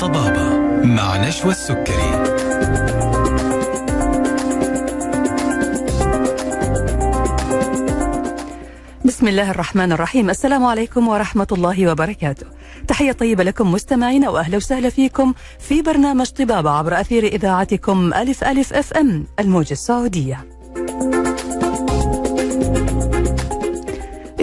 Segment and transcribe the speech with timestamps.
[0.00, 0.46] طبابة
[0.84, 2.38] مع نشوى السكري.
[9.04, 10.30] بسم الله الرحمن الرحيم.
[10.30, 12.46] السلام عليكم ورحمة الله وبركاته.
[12.88, 18.72] تحية طيبة لكم مستمعينا وأهلا وسهلا فيكم في برنامج طبابة عبر أثير إذاعتكم ألف ألف
[18.72, 20.57] أف أم الموجة السعودية.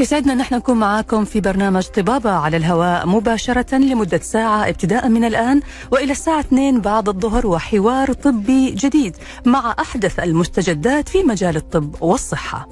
[0.05, 5.23] يسعدنا أن إحنا نكون معاكم في برنامج طبابة على الهواء مباشرة لمدة ساعة ابتداء من
[5.23, 11.95] الآن وإلى الساعة 2 بعد الظهر وحوار طبي جديد مع أحدث المستجدات في مجال الطب
[12.01, 12.67] والصحة.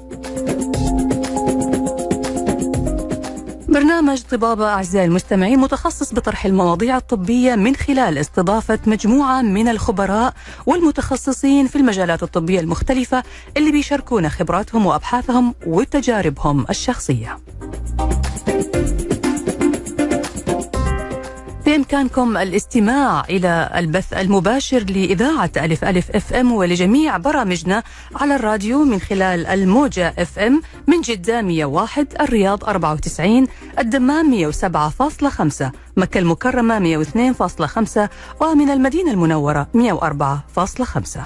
[3.84, 10.34] برنامج طبابة أعزائي المستمعين متخصص بطرح المواضيع الطبية من خلال استضافة مجموعة من الخبراء
[10.66, 13.22] والمتخصصين في المجالات الطبية المختلفة
[13.56, 17.38] اللي بيشاركونا خبراتهم وأبحاثهم وتجاربهم الشخصية.
[21.74, 27.82] بإمكانكم الاستماع إلى البث المباشر لإذاعة ألف ألف FM ولجميع برامجنا
[28.16, 33.46] على الراديو من خلال الموجة FM من جدة 101 الرياض 94
[33.78, 35.64] الدمام 107.5
[35.96, 38.08] مكة المكرمة 102.5
[38.40, 41.18] ومن المدينة المنورة 104.5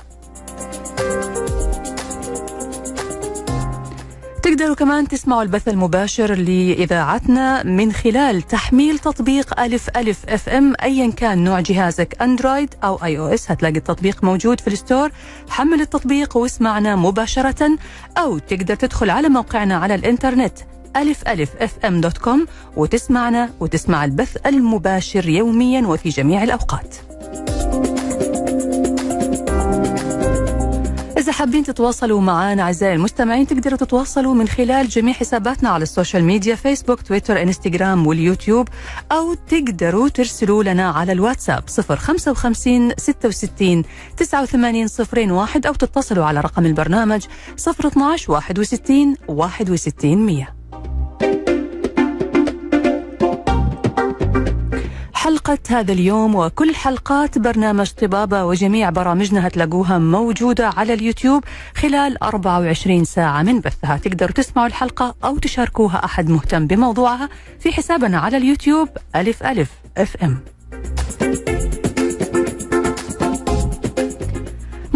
[4.49, 11.45] تقدروا كمان تسمعوا البث المباشر لإذاعتنا من خلال تحميل تطبيق ألف ألف FM أيا كان
[11.45, 13.51] نوع جهازك Android أو iOS.
[13.51, 15.11] هتلاقي التطبيق موجود في ال store.
[15.49, 17.79] حمل التطبيق واسمعنا مباشرة
[18.19, 20.59] أو تقدر تدخل على موقعنا على الإنترنت
[20.97, 22.47] ألف ألف FM dot com
[22.77, 27.08] وتسمعنا وتسمع البث المباشر يوميا وفي جميع الأوقات.
[31.29, 36.55] إذا حابين تتواصلوا معنا أعزائي المستمعين تقدروا تتواصلوا من خلال جميع حساباتنا على السوشيال ميديا
[36.55, 38.69] فيسبوك تويتر إنستغرام واليوتيوب
[39.12, 43.83] أو تقدروا ترسلوا لنا على الواتساب 055 66
[44.16, 44.87] 89
[45.31, 47.27] 01 أو تتصلوا على رقم البرنامج
[47.69, 50.58] 012 61 61 100
[55.28, 61.44] حلقة هذا اليوم وكل حلقات برنامج طبابة وجميع برامجنا هتلاقوها موجودة على اليوتيوب
[61.77, 63.97] خلال 24 ساعة من بثها.
[63.97, 67.28] تقدروا تسمعوا الحلقة أو تشاركوها أحد مهتم بموضوعها
[67.61, 70.39] في حسابنا على اليوتيوب ألف ألف أف إم.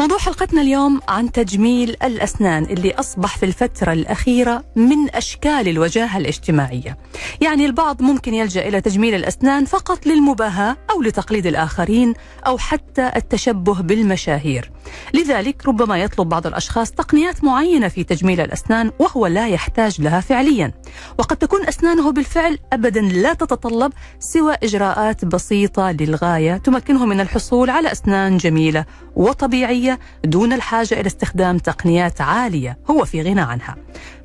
[0.02, 6.98] موضوع حلقتنا اليوم عن تجميل الأسنان اللي أصبح في الفترة الأخيرة من أشكال الوجاهة الاجتماعية.
[7.40, 12.14] يعني البعض ممكن يلجأ إلى تجميل الأسنان فقط للمباهاة أو لتقليد الآخرين
[12.46, 14.72] أو حتى التشبه بالمشاهير.
[15.14, 20.72] لذلك ربما يطلب بعض الأشخاص تقنيات معينة في تجميل الأسنان وهو لا يحتاج لها فعليا.
[21.19, 27.92] وقد تكون أسنانه بالفعل أبدا لا تتطلب سوى إجراءات بسيطة للغاية تمكنه من الحصول على
[27.92, 28.84] أسنان جميلة
[29.16, 29.91] وطبيعية
[30.25, 33.76] دون الحاجة إلى استخدام تقنيات عالية هو في غنى عنها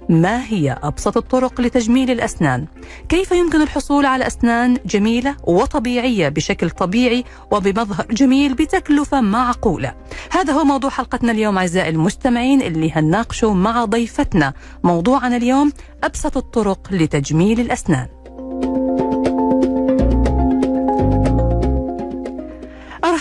[0.10, 2.66] ما هي أبسط الطرق لتجميل الأسنان؟
[3.10, 9.94] كيف يمكن الحصول على أسنان جميلة وطبيعية بشكل طبيعي وبمظهر جميل بتكلفة معقولة؟
[10.32, 15.72] هذا هو موضوع حلقتنا اليوم أعزائي المستمعين اللي هنناقشه مع ضيفتنا موضوعنا اليوم
[16.04, 18.08] أبسط الطرق لتجميل الأسنان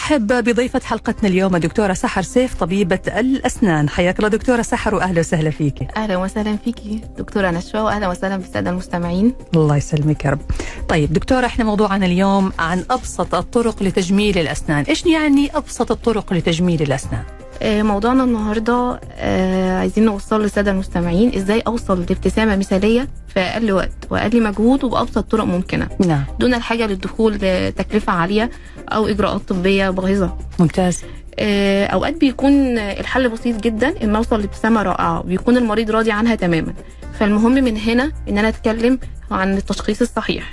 [0.06, 3.88] ارحب بضيفة حلقتنا اليوم الدكتورة سحر سيف طبيبة الأسنان.
[3.88, 7.00] حياك الله دكتورة سحر واهلا وسهلا فيك أهلا وسهلا فيكي.
[7.18, 9.34] دكتورة نشوى واهلا وسهلا بالساده المستمعين.
[9.54, 10.40] الله يسلمك يا رب.
[10.88, 14.84] طيب دكتورة إحنا موضوعنا اليوم عن أبسط الطرق لتجميل الأسنان.
[14.84, 21.60] إيش يعني أبسط الطرق لتجميل الأسنان؟ آه، موضوعنا النهارده آه، عايزين نوصل للساده المستمعين إزاي
[21.60, 25.88] أوصل لابتسامة مثالية في أقل وقت وأقل مجهود وبأبسط طرق ممكنة.
[26.06, 26.24] نعم.
[26.40, 28.50] دون الحاجة للدخول لتكلفة عالية
[28.88, 30.36] أو إجراءات طبية باهظة.
[30.58, 31.02] ممتاز.
[31.38, 36.74] آه، أوقات بيكون الحل بسيط جدا إن أوصل لابتسامة رائعة ويكون المريض راضي عنها تماما.
[37.20, 38.98] فالمهم من هنا إن أنا أتكلم
[39.30, 40.50] عن التشخيص الصحيح.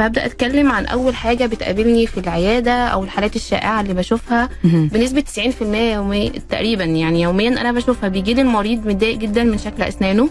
[0.00, 4.48] فابدأ أتكلم عن أول حاجة بتقابلني في العيادة أو الحالات الشائعة اللي بشوفها.
[4.64, 9.82] بنسبة 90% يوميا تقريبا يعني يوميا أنا بشوفها بيجي لي المريض متضايق جدا من شكل
[9.82, 10.28] أسنانه.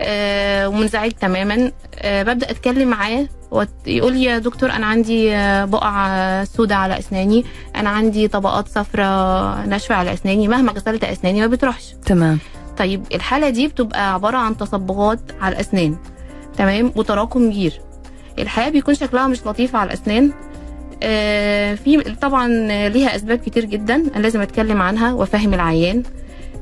[0.00, 1.72] آه ومنزعج تماما.
[1.98, 7.44] آه ببدأ أتكلم معاه ويقول لي يا دكتور أنا عندي آه، بقع سوداء على أسناني
[7.76, 11.94] أنا عندي طبقات صفراء ناشفة على أسناني مهما غسلت أسناني ما بتروحش.
[12.06, 12.38] تمام.
[12.76, 15.96] طيب الحالة دي بتبقى عبارة عن تصبغات على الأسنان
[16.58, 17.87] تمام وتراكم جير.
[18.42, 20.30] الحقيقة بيكون شكلها مش لطيف على الأسنان.
[21.02, 22.48] آه في طبعا
[22.88, 26.02] ليها أسباب كتير جدا أنا لازم أتكلم عنها وأفهم العيان.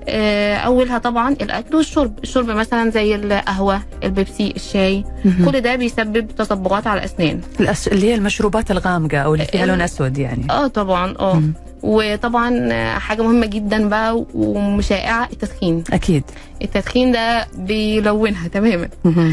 [0.09, 5.05] آه، أولها طبعا الأكل والشرب الشرب مثلا زي القهوة البيبسي الشاي.
[5.45, 7.41] كل ده بيسبب تصبغات على الأسنان.
[7.61, 7.89] الأس...
[7.89, 10.47] اللي هي المشروبات الغامقة أو اللي فيها ال- لون أسود يعني.
[10.51, 11.35] آه طبعا آه.
[11.35, 11.53] مم.
[11.83, 15.85] وطبعا آه، حاجة مهمة جدا بقى ومشائعة التدخين.
[15.93, 16.23] أكيد.
[16.63, 18.89] التدخين ده بيلونها تماما.
[19.07, 19.33] آه،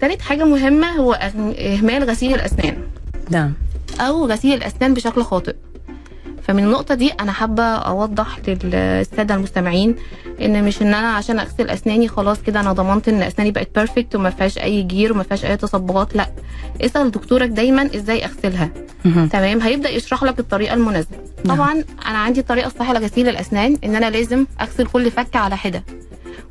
[0.00, 1.12] تالت حاجة مهمة هو
[1.58, 2.76] إهمال غسيل الأسنان.
[3.30, 3.52] نعم.
[4.00, 5.54] أو غسيل الأسنان بشكل خاطئ.
[6.42, 9.94] فمن النقطة دي أنا حابة أوضح للسادة المستمعين
[10.40, 14.14] إن مش إن أنا عشان أغسل أسناني خلاص كده أنا ضمنت إن أسناني بقت perfect
[14.14, 16.16] وما فيهاش أي جير وما فيهاش أي تصبغات.
[16.16, 16.30] لأ
[16.80, 18.70] اسأل دكتورك دايما إزاي أغسلها.
[19.04, 21.16] تمام؟ هيبدأ يشرح لك الطريقة المناسبة.
[21.44, 21.56] نعم.
[21.56, 21.72] طبعا
[22.06, 25.82] أنا عندي الطريقة الصحيحة لغسيل الأسنان إن أنا لازم أغسل كل فك على حدة.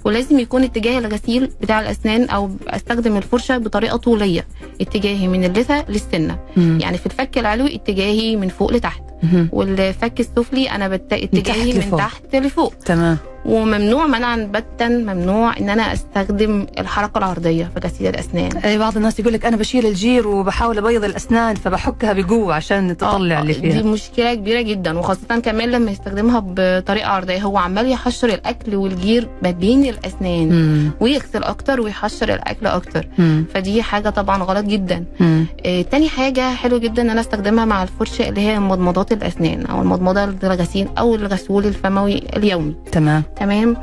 [0.06, 4.46] ولازم يكون اتجاه الغسيل بتاع الأسنان أو أستخدم الفرشة بطريقة طولية
[4.82, 6.80] اتجاهي من اللثة للسنة مهم.
[6.80, 9.04] يعني في الفك العلوي اتجاهي من فوق لتحت.
[9.52, 11.14] والفك السفلي أنا بت...
[11.14, 11.98] اتجاهي من.
[11.98, 18.58] تحت لفوق تمام وممنوع منعا باتا ممنوع إن أنا أستخدم الحركة العرضية في غسيل الأسنان
[18.58, 23.38] أي بعض الناس يقول لك أنا بشيل الجير وبحاول أبيض الأسنان فبحكها بقوة عشان تطلع
[23.38, 27.92] آه، اللي دي فيها مشكلة كبيرة جدا وخاصة كمان لما يستخدمها بطريقة عرضية هو عمال
[27.92, 30.92] يحشر الأكل والجير ما بين الأسنان مم.
[31.00, 33.46] ويغسل أكتر ويحشر الأكل أكتر مم.
[33.54, 35.46] فدي حاجة طبعا غلط جدا مم.
[35.66, 39.82] آه، تاني حاجة حلو جدا إن أنا أستخدمها مع الفرشة اللي هي مضمضات الاسنان أو
[39.82, 42.76] المضمضة للغسيل أو الغسول الفموي اليومي.
[42.92, 43.24] تمام.
[43.36, 43.78] تمام؟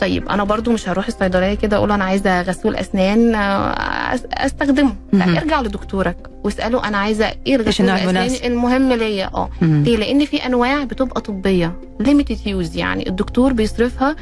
[0.00, 4.94] طيب أنا برضو مش هروح الصيدلية كده أقول أنا عايزة غسول أسنان آه، أستخدمه.
[5.12, 9.50] لا ارجع لدكتورك واسأله أنا عايزة إيه النوع الاسنان؟ المهم ليا؟ آه.
[9.62, 14.16] ليه؟ لأن في أنواع بتبقى طبية limited use يعني الدكتور بيصرفها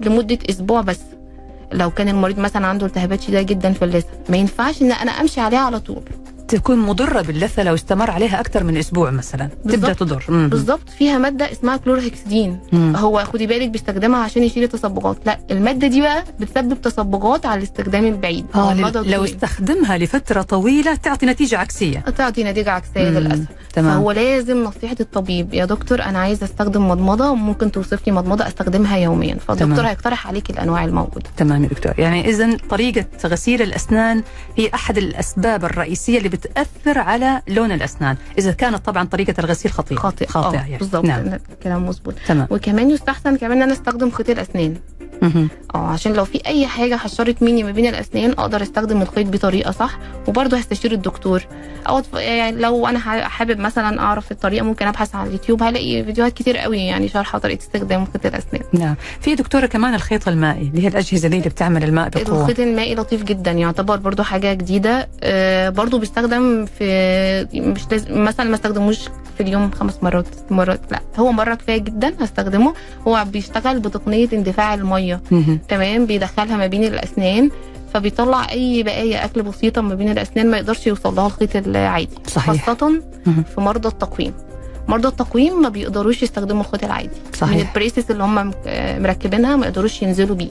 [0.00, 1.00] لمدة أسبوع بس.
[1.72, 5.40] لو كان المريض مثلا عنده التهابات شديدة جدا في اللثة ما ينفعش إن أنا أمشي
[5.40, 6.02] عليها على طول.
[6.50, 9.92] تكون مضرة باللثة لو استمر عليها أكثر من أسبوع مثلا تبدأ.
[9.92, 10.24] تضر.
[10.28, 12.96] بالظبط فيها مادة اسمها كلورهكسدين مم.
[12.96, 18.06] هو خدي بالك بيستخدمها عشان يشيل التصبغات لا المادة دي بقى بتسبب تصبغات على الاستخدام
[18.06, 19.24] البعيد آه لل- لو.
[19.24, 23.18] استخدمها لفترة طويلة تعطي نتيجة عكسية تعطي نتيجة عكسية مم.
[23.18, 23.44] للأسف
[23.74, 28.46] تمام فهو لازم نصيحة الطبيب يا دكتور أنا عايزة أستخدم مضمضة وممكن توصف لي مضمضة
[28.46, 29.86] أستخدمها يوميا فالدكتور تمام.
[29.86, 34.22] هيقترح عليك الأنواع الموجودة تمام يا دكتور يعني اذا طريقة غسيل الأسنان
[34.56, 38.16] هي أحد الأسباب الرئيسية اللي بتاثر على لون الأسنان.
[38.38, 40.78] إذا كانت طبعا طريقة الغسيل خطيئه خاطئ خاطئة آه، يعني.
[40.78, 41.38] بالظبط نعم.
[41.62, 42.14] كلام مظبوط.
[42.50, 44.76] وكمان يستحسن كمان أن أنا أستخدم خيط الاسنان.
[45.22, 45.48] آه
[45.88, 49.98] عشان لو في أي حاجة حشرت مني ما بين الأسنان أقدر أستخدم الخيط بطريقة صح
[50.28, 51.42] وبرضه هستشير الدكتور.
[51.88, 56.56] أو يعني لو أنا حابب مثلا أعرف الطريقة ممكن أبحث على اليوتيوب هلاقي فيديوهات كتير
[56.56, 58.62] قوي يعني شارحه طريقه استخدام خيط الأسنان.
[58.72, 58.94] نعم.
[59.20, 62.40] في دكتورة كمان الخيط المائي اللي هي الأجهزة دي اللي بتعمل الماء بقوة.
[62.40, 65.08] الخيط المائي لطيف جدا يعتبر برضو حاجة جديدة.
[65.22, 68.98] آه برضو بيستخدم في مش لازم مثلا ما استخدموش
[69.40, 72.74] في اليوم خمس مرات ست مرات لا هو مرة كفاية جدا هستخدمه
[73.08, 75.20] هو بيشتغل بتقنية اندفاع المية.
[75.68, 77.50] تمام بيدخلها ما بين الأسنان
[77.94, 82.66] فبيطلع أي بقايا أكل بسيطة ما بين الأسنان ما يقدرش يوصل لها الخيط العادي صحيح
[82.66, 83.02] خاصة.
[83.54, 84.32] في مرضى التقويم
[84.90, 87.08] مرضى التقويم ما بيقدروش يستخدموا الخيط العادي.
[87.08, 88.52] من صحيح البريسس اللي هم
[89.02, 90.50] مركبينها ما يقدروش ينزلوا بيه.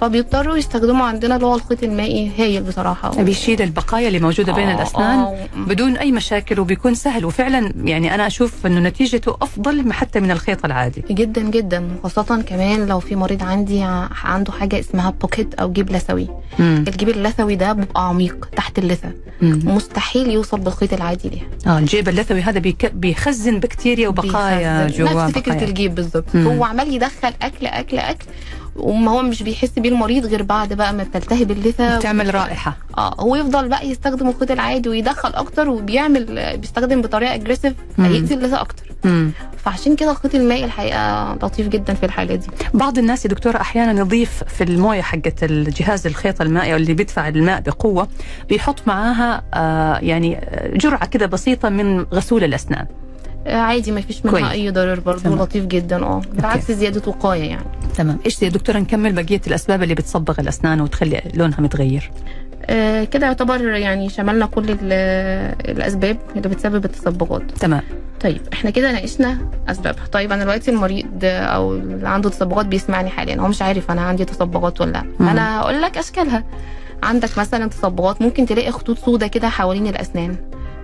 [0.00, 3.22] فبيضطروا يستخدموا عندنا اللي هو الخيط المائي هايل بصراحة.
[3.22, 7.24] بيشيل البقايا اللي موجودة بين آه، الأسنان آه، بدون أي مشاكل وبيكون سهل.
[7.24, 11.04] وفعلا يعني أنا أشوف إنه نتيجته أفضل حتى من الخيط العادي.
[11.10, 11.88] جدا جدا.
[12.02, 13.82] خاصة كمان لو في مريض عندي
[14.24, 16.28] عنده حاجة اسمها pocket أو جيب لثوي.
[16.60, 19.12] الجيب اللثوي ده بيبقى عميق تحت اللثة.
[19.42, 19.60] مم.
[19.64, 21.74] مستحيل يوصل بالخيط العادي ليها.
[21.74, 22.86] آه الجيب اللثوي هذا بيك...
[23.60, 24.86] بكتيريا وبقايا.
[24.86, 25.64] جوا نفس بقايا.
[25.64, 26.36] الجيب بالظبط.
[26.36, 28.26] هو عمال يدخل أكل أكل أكل
[28.76, 33.14] وما هو مش بيحس بيه المريض غير بعد بقى ما بتلتهب اللثة بتعمل رائحة آه
[33.20, 37.74] هو يفضل بقى يستخدم الخيط العادي ويدخل أكتر وبيعمل بيستخدم بطريقة aggressive.
[37.98, 39.30] هيأذي اللثة أكتر مم.
[39.64, 44.00] فعشان كده الخيط المائي الحقيقة لطيف جدا في الحالة دي بعض الناس يا دكتورة أحيانا
[44.00, 48.08] يضيف في الموية حقت الجهاز الخيط المائي اللي بيدفع الماء بقوة
[48.48, 50.40] بيحط معاها آه يعني
[50.74, 53.07] جرعة كده بسيطة من غسول الأسنان آه،
[53.48, 54.52] عادي ما فيش منها كويس.
[54.52, 55.30] أي ضرر برضه.
[55.36, 56.02] لطيف جدا.
[56.04, 57.64] آه بالعكس زيادة وقاية يعني.
[57.96, 58.18] تمام.
[58.26, 62.10] إيش يا دكتورة نكمل بقية الأسباب اللي بتصبغ الأسنان وتخلي لونها متغير.
[62.66, 64.78] آه كده يعتبر يعني شملنا كل ال-
[65.76, 67.42] الأسباب اللي بتسبب التصبغات.
[67.60, 67.82] تمام.
[68.20, 69.38] طيب إحنا كده ناقشنا
[69.68, 70.06] أسبابها.
[70.12, 73.36] طيب أنا دلوقتي المريض أو اللي عنده تصبغات بيسمعني حاليا.
[73.40, 75.02] هو مش عارف أنا عندي تصبغات ولا لأ.
[75.02, 75.26] مم.
[75.26, 76.44] فانا هقول لك أشكالها.
[77.02, 80.36] عندك مثلا تصبغات ممكن تلاقي خطوط سودة كده حوالين الأسنان.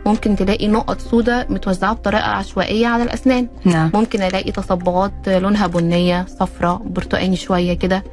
[0.07, 3.49] ممكن تلاقي نقط سودة متوزعة بطريقة عشوائية على الأسنان.
[3.65, 3.91] نعم.
[3.95, 8.05] ممكن ألاقي تصبغات لونها بنية صفراء برتقاني شوية كده.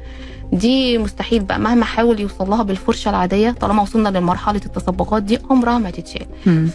[0.52, 5.78] دي مستحيل بقى مهما حاول يوصل لها بالفرشة العادية طالما وصلنا لمرحلة التصبغات دي عمرها
[5.78, 6.26] ما تتشال.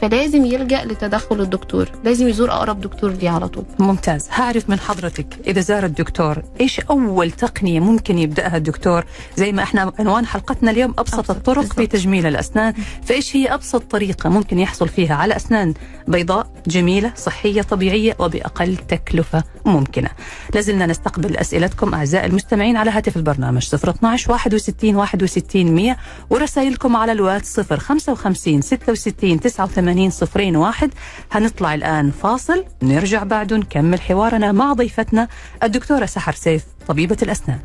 [0.02, 3.64] فلازم يلجأ لتدخل الدكتور لازم يزور أقرب دكتور ليه على طول.
[3.80, 4.28] ممتاز.
[4.32, 9.06] هعرف من حضرتك إذا زار الدكتور إيش أول تقنية ممكن يبدأها الدكتور؟
[9.36, 11.88] زي ما إحنا عنوان حلقتنا اليوم أبسط, أبسط، الطرق في.
[11.88, 12.74] تجميل الأسنان.
[13.04, 15.74] فإيش هي أبسط طريقة ممكن يحصل فيها على أسنان
[16.08, 20.10] بيضاء جميلة صحية طبيعية وبأقل تكلفة ممكنة؟
[20.56, 23.67] لازلنا نستقبل أسئلتكم أعزائي المستمعين على هاتف البرنامج.
[23.74, 25.98] 012 61 61 100
[26.30, 30.12] ورسائلكم على الواتس 055 66 89
[30.56, 30.90] 01
[31.32, 35.28] هنطلع الآن فاصل نرجع بعده نكمل حوارنا مع ضيفتنا
[35.64, 37.60] الدكتورة سحر سيف طبيبة الأسنان.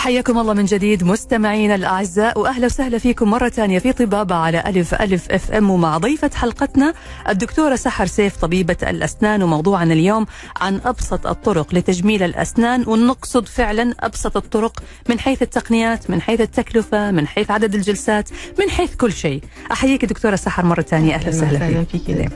[0.00, 4.94] حياكم الله من جديد مستمعينا الأعزاء وأهلا وسهلا فيكم مرة ثانية في طبابة على ألف
[4.94, 6.94] ألف FM ومع ضيفة حلقتنا
[7.28, 10.26] الدكتورة سحر سيف طبيبة الأسنان وموضوعنا اليوم
[10.60, 17.10] عن أبسط الطرق لتجميل الأسنان ونقصد فعلا أبسط الطرق من حيث التقنيات من حيث التكلفة
[17.10, 18.28] من حيث عدد الجلسات
[18.58, 19.42] من حيث كل شيء.
[19.72, 22.02] أحييك دكتورة سحر مرة ثانية أهلا وسهلا فيك.
[22.02, 22.30] فيك.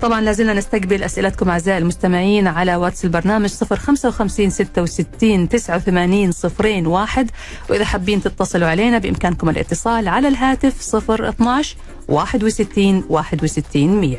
[0.00, 6.72] طبعا لازلنا نستقبل أسئلتكم أعزائي المستمعين على واتس البرنامج 055 66 89
[7.16, 7.30] 01
[7.70, 11.76] وإذا حابين تتصلوا علينا بإمكانكم الاتصال على الهاتف 012
[12.08, 14.16] 61 61 100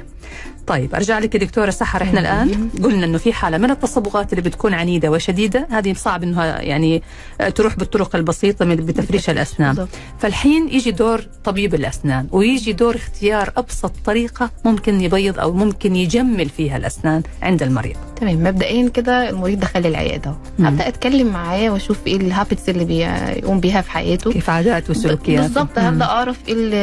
[0.69, 4.41] طيب أرجع لك يا دكتورة سحر إحنا الآن قلنا إنه في حالة من التصبغات اللي
[4.49, 7.03] بتكون عنيدة وشديدة هذه صعب إنها يعني
[7.41, 9.87] آه، تروح بالطرق البسيطة من بتفريش الأسنان.
[10.19, 16.49] فالحين يجي دور طبيب الأسنان ويجي دور اختيار أبسط طريقة ممكن يبيض أو ممكن يجمل
[16.49, 17.95] فيها الأسنان عند المريض.
[18.21, 18.43] تمام.
[18.43, 20.35] مبدئيا كده المريض دخل العيادة.
[20.59, 20.65] مم.
[20.65, 24.31] هبدأ أتكلم معاه وأشوف إيه ال habits اللي بيقوم بيها في حياته.
[24.31, 26.73] كيف عادات وسلوكيات بالظبط هبدأ أعرف ال-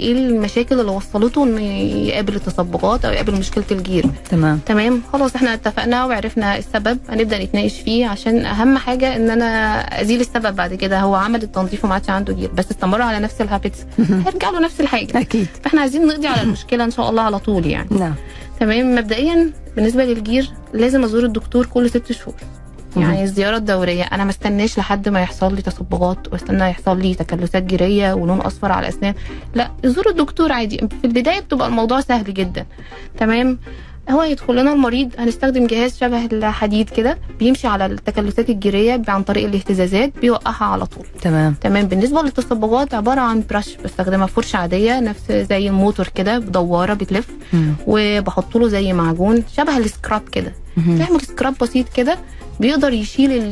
[0.00, 1.60] إيه المشاكل اللي وصلته إنه
[2.08, 3.05] يقابل التصبغات.
[3.06, 4.06] أو يقابل مشكلة الجير.
[4.30, 4.60] تمام.
[4.66, 6.98] تمام؟ خلاص إحنا اتفقنا وعرفنا السبب.
[7.08, 11.00] هنبدأ نتناقش فيه عشان أهم حاجة إن أنا أزيل السبب بعد كده.
[11.00, 13.78] هو عمل التنظيف وما عادش عنده جير بس استمر على نفس ال habits.
[13.98, 15.20] هيرجع له نفس الحاجة.
[15.20, 15.46] أكيد.
[15.64, 17.88] فإحنا عايزين نقضي على المشكلة إن شاء الله على طول يعني.
[17.90, 18.14] نعم.
[18.60, 22.34] تمام؟ مبدئيا بالنسبة للجير لازم أزور الدكتور كل ست شهور.
[22.96, 27.62] يعني الزيارة الدورية أنا ما استناش لحد ما يحصل لي تصبغات واستنى يحصل لي تكلسات
[27.62, 29.14] جيرية ولون أصفر على الاسنان
[29.54, 30.78] لا زور الدكتور عادي.
[30.78, 32.66] في البداية بتبقى الموضوع سهل جدا.
[33.18, 33.58] تمام؟
[34.10, 39.44] هو يدخل لنا المريض هنستخدم جهاز شبه الحديد كده بيمشي على التكلسات الجيرية عن طريق
[39.44, 41.06] الاهتزازات بيوقعها على طول.
[41.22, 41.54] تمام.
[41.60, 47.28] تمام؟ بالنسبة للتصبغات عبارة عن برش بستخدمها فرشة عادية نفس زي الموتور كده بدواره بتلف.
[47.86, 50.52] وبحط له زي معجون شبه السكراب كده.
[50.98, 52.18] تعمل سكراب بسيط كده.
[52.60, 53.50] بيقدر يشيل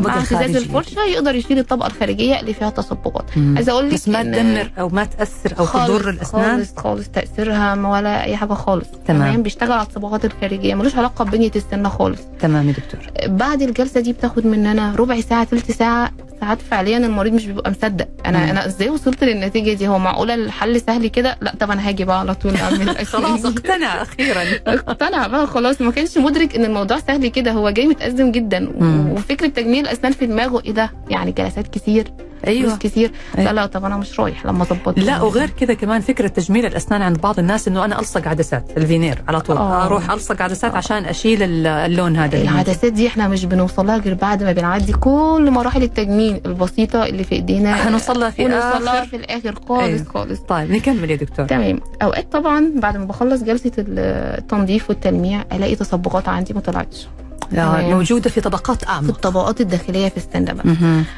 [0.00, 0.56] مع اهتزاز.
[0.56, 3.24] الفرشة يقدر يشيل الطبقة الخارجية اللي فيها تصبغات.
[3.36, 7.74] عايزة أقول لك بس ما تدمر أو ما تأثر أو تضر الأسنان خالص خالص تاثيرها
[7.88, 9.42] ولا أي حاجة خالص تمام.
[9.42, 14.12] بيشتغل على الصبغات الخارجية ملوش علاقة ببنية السنة خالص تمام يا دكتور بعد الجلسة دي
[14.12, 16.10] بتاخد مننا ربع ساعة ثلث ساعة
[16.44, 18.08] ساعات فعليا المريض مش بيبقى مصدق.
[18.26, 18.50] أنا مم.
[18.50, 22.20] أنا إزاي وصلت للنتيجة دي؟ هو معقوله الحل سهل كده؟ لا طب أنا هاجي بقى
[22.20, 24.42] على طول أعمل خلاص اقتنع أخيرا.
[24.74, 25.80] اقتنع بقى خلاص.
[25.80, 27.52] ما كانش مدرك إن الموضوع سهل كده.
[27.52, 28.72] هو جاي متأزم جدا.
[28.80, 29.10] مم.
[29.12, 30.62] وفكره تجميل الاسنان في دماغه.
[30.64, 32.04] إيه ده؟ يعني جلسات كتير.
[32.44, 33.52] فلوس أيوه كتير أيوة.
[33.52, 37.02] لا لا طب أنا مش رايح لما أظبط لا وغير كذا كمان فكرة تجميل الأسنان
[37.02, 39.86] عند بعض الناس إنه أنا ألصق عدسات الفينير على طول آه.
[39.86, 42.52] أروح ألصق عدسات عشان أشيل ال- اللون هذا موجود.
[42.52, 47.34] العدسات دي إحنا مش بنوصلها غير بعد ما بنعدي كل مراحل التجميل البسيطة اللي في
[47.34, 50.04] إيدينا هنوصل لها في ونوصل لها آخر في الآخر خالص أيوة.
[50.14, 55.74] خالص طيب نكمل يا دكتور تمام أوقات طبعا بعد ما بخلص جلسة التنظيف والتلميع ألاقي
[55.74, 57.23] تصبغات عندي ما طلعتش آه،.
[57.52, 60.64] موجودة في طبقات في اعمق الطبقات الداخلية في السن بقى.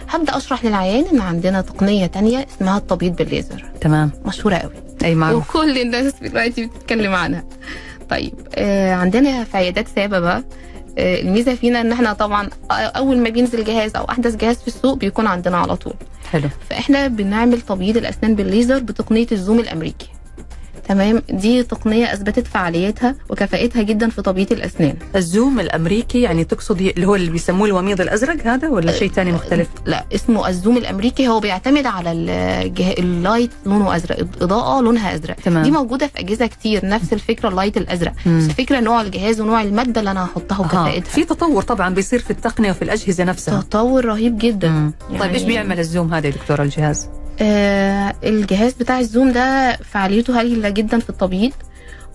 [0.08, 3.64] هبدأ أشرح للعيان إن عندنا تقنية تانية اسمها التبييض بالليزر.
[3.80, 4.10] تمام.
[4.24, 4.72] مشهورة قوي.
[5.04, 5.50] أي معروف.
[5.56, 7.44] وكل الناس دلوقتي بتتكلم عنها.
[8.10, 10.44] طيب آه عندنا في عيادات سابة بقى.
[10.98, 14.96] آه الميزة فينا إن إحنا طبعا أول ما بينزل جهاز أو أحدث جهاز في السوق
[14.96, 15.94] بيكون عندنا على طول.
[16.32, 16.48] حلو.
[16.70, 20.08] فإحنا بنعمل تبييض الأسنان بالليزر بتقنية ال Zoom الأمريكي.
[20.88, 26.80] تمام دي تقنية أثبتت فعاليتها وكفاءتها جدا في تبييض الأسنان ال Zoom الأمريكي يعني تقصد
[26.80, 30.76] اللي هو اللي بيسموه الوميض الازرق هذا ولا شيء ثاني مختلف؟ لا اسمه ال Zoom
[30.76, 32.92] الأمريكي هو بيعتمد على الجه...
[32.92, 35.62] ال light لونه أزرق الاضاءه لونها أزرق تمام.
[35.62, 38.38] دي موجودة في أجهزة كتير نفس الفكرة ال light الأزرق مم.
[38.38, 40.58] بس الفكرة نوع الجهاز ونوع المادة اللي أنا هحطها.
[40.60, 44.92] وكفاءتها في تطور طبعا بيصير في التقنية وفي الأجهزة نفسها تطور رهيب جدا مم.
[45.10, 47.08] يعني- طيب إيش بيعمل الزوم هذا يا دكتور الجهاز؟
[47.40, 51.52] آه الجهاز بتاع الزوم ده فعاليته هايلة جدا في التبييض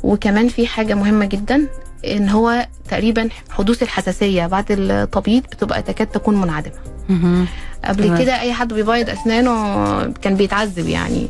[0.03, 1.67] وكمان في حاجة مهمة جدا
[2.05, 6.73] إن هو تقريبا حدوث الحساسية بعد التبييض بتبقى تكاد تكون منعدمة.
[7.85, 8.03] قبل.
[8.19, 11.27] كده أي حد بيبيض أسنانه كان بيتعذب يعني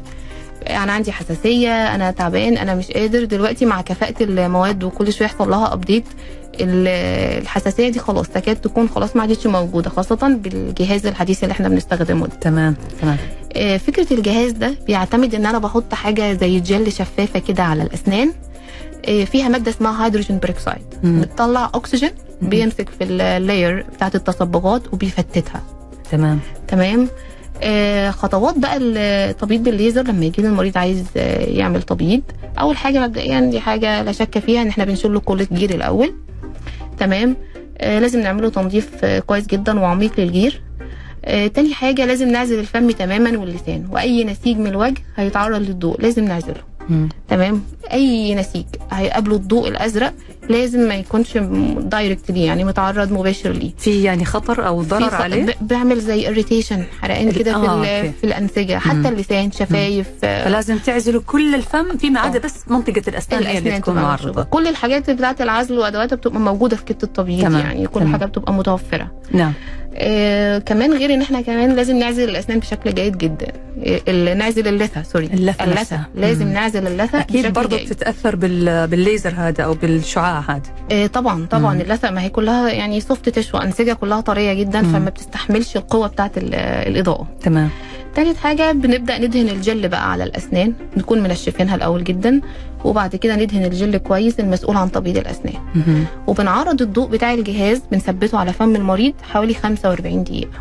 [0.69, 3.23] أنا عندي حساسية أنا تعبان أنا مش قادر.
[3.23, 6.05] دلوقتي مع كفاءة المواد وكل شوية يحصل لها ابديت
[6.59, 12.27] الحساسية دي خلاص تكاد تكون خلاص ما عادتش موجودة خاصة بالجهاز الحديث اللي إحنا بنستخدمه
[12.27, 12.35] ده.
[12.41, 13.17] تمام تمام.
[13.55, 18.33] آه، فكرة الجهاز ده بيعتمد إن أنا بحط حاجة زي جل شفافة كده على الأسنان.
[19.05, 20.81] آه، فيها مادة اسمها hydrogen peroxide.
[21.03, 22.11] بتطلع اكسجين.
[22.41, 25.61] بيمسك في ال layer بتاعت التصبغات وبيفتتها.
[26.11, 26.39] تمام.
[26.67, 27.07] تمام؟
[28.11, 32.21] خطوات بقى التبييض بالليزر لما يجي المريض عايز آه يعمل تبييض.
[32.59, 36.13] أول حاجة مبدئيا دي حاجة لا شك فيها إن إحنا بنشيل له كل الجير الأول.
[36.99, 37.35] تمام.
[37.77, 40.61] آه لازم نعمله تنظيف آه كويس جدا وعميق للجير.
[41.25, 43.87] آه تاني حاجة لازم نعزل الفم تماما واللسان.
[43.91, 46.71] وأي نسيج من الوجه هيتعرض للضوء لازم نعزله.
[47.29, 47.63] تمام.
[47.93, 50.13] أي نسيج هيقابله الضوء الأزرق
[50.49, 51.37] لازم ما يكونش
[51.77, 56.83] direct ليه يعني متعرض مباشر ليه في يعني خطر أو ضرر عليه بعمل زي irritation
[57.01, 58.11] حرقان كده في, آه،.
[58.21, 59.07] في الأنسجة حتى مم.
[59.07, 62.41] اللسان شفايف آه، فلازم تعزلوا كل الفم فيما عدا آه.
[62.41, 64.43] بس منطقة الأسنان هي اللي تكون معرضة.
[64.43, 68.11] كل الحاجات بتاعة العزل وأدواتها بتبقى موجودة في kit التبييض يعني كل تمام.
[68.13, 69.53] حاجة بتبقى متوفرة نعم
[69.95, 73.47] آه كمان غير إن إحنا كمان لازم نعزل الأسنان بشكل جيد جدا
[73.85, 76.07] آه، ال- نعزل اللثة sorry اللثة اللثة نفسها.
[76.15, 76.53] لازم مم.
[76.53, 77.77] نعزل اللثة أكيد برضه.
[77.77, 78.87] بتتأثر بال...
[78.87, 80.61] بالليزر هذا أو بالشعاع هذا
[80.91, 81.73] آه طبعا طبعا.
[81.73, 81.81] مم.
[81.81, 84.93] اللثه ما هي كلها يعني soft tissue أنسجة كلها طرية جدا مم.
[84.93, 87.27] فما بتستحملش القوة بتاعه ال- الإضاءة.
[87.41, 87.69] تمام.
[88.15, 90.73] تالت حاجة بنبدأ ندهن الجل بقى على الأسنان.
[90.97, 92.41] نكون منشفينها الأول جدا
[92.85, 95.53] وبعد كده ندهن الجل كويس المسؤول عن تبييض الأسنان.
[96.27, 100.51] وبنعرض الضوء بتاع الجهاز بنثبته على فم المريض حوالي 45 دقيقة.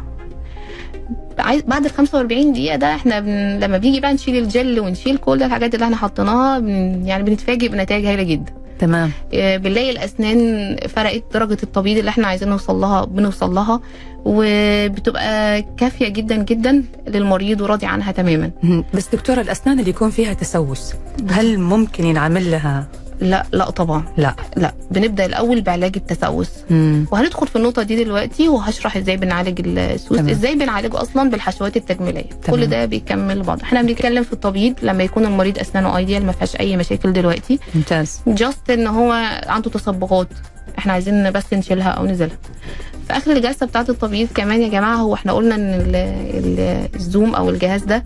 [1.67, 3.59] بعد ال 45 دقيقة ده إحنا بن...
[3.61, 7.07] لما بنيجي بقى نشيل الجل ونشيل كل الحاجات اللي إحنا حطيناها بن...
[7.07, 8.53] يعني بنتفاجئ بنتائج هايلة جدا.
[8.81, 13.81] تمام آه، بنلاقي الأسنان فرقت درجة التبييض اللي إحنا عايزين نوصل لها بنوصل لها
[14.25, 18.51] وبتبقى كافية جدا جدا للمريض وراضي عنها تماما.
[18.95, 20.93] بس دكتورة الأسنان اللي يكون فيها تسوس
[21.31, 22.87] هل ممكن ينعمل لها
[23.21, 24.05] لا لا طبعا.
[24.17, 24.35] لا.
[24.57, 26.51] لا بنبدأ الأول بعلاج التسوس.
[26.71, 27.07] مم.
[27.13, 30.29] وهندخل في النقطة دي دلوقتي وهشرح إزاي بنعالج السوس تمام.
[30.29, 32.23] إزاي بنعالجه أصلا بالحشوات التجميلية.
[32.23, 32.61] تمام.
[32.61, 33.61] كل ده بيكمل بعض.
[33.63, 37.59] إحنا بنتكلم في التبييض لما يكون المريض أسنانه ايديال ما فيهاش أي مشاكل دلوقتي.
[37.75, 38.21] ممتاز.
[38.27, 39.13] جاست إن هو
[39.47, 40.29] عنده تصبغات.
[40.79, 42.37] إحنا عايزين بس نشيلها أو نزيلها.
[43.09, 47.35] في آخر الجلسة بتاعة التبييض كمان يا جماعة هو إحنا قلنا إن ال- ال- الزوم
[47.35, 48.05] أو الجهاز ده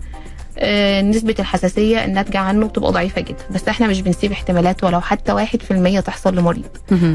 [1.01, 3.37] نسبة الحساسية الناتجة عنه بتبقى ضعيفة جدا.
[3.51, 6.65] بس إحنا مش بنسيب احتمالات ولو حتى واحد في المية تحصل لمريض.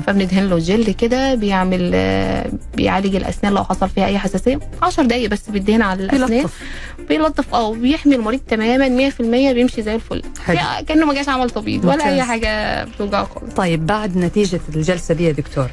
[0.06, 4.60] فبندهن له جل كده بيعمل آه، بيعالج الأسنان لو حصل فيها أي حساسية.
[4.82, 6.32] 10 دقايق بس بيدهن على الأسنان.
[6.32, 6.60] يلطف
[7.08, 9.20] بيلطف آه وبيحمي المريض تماما 100%
[9.52, 10.22] بيمشي زي الفل.
[10.88, 12.22] كأنه ما جاش عمل تبييض ولا أي.
[12.22, 13.54] حاجة بتوجعه خالص.
[13.54, 15.70] طيب بعد نتيجة الجلسة دي يا دكتور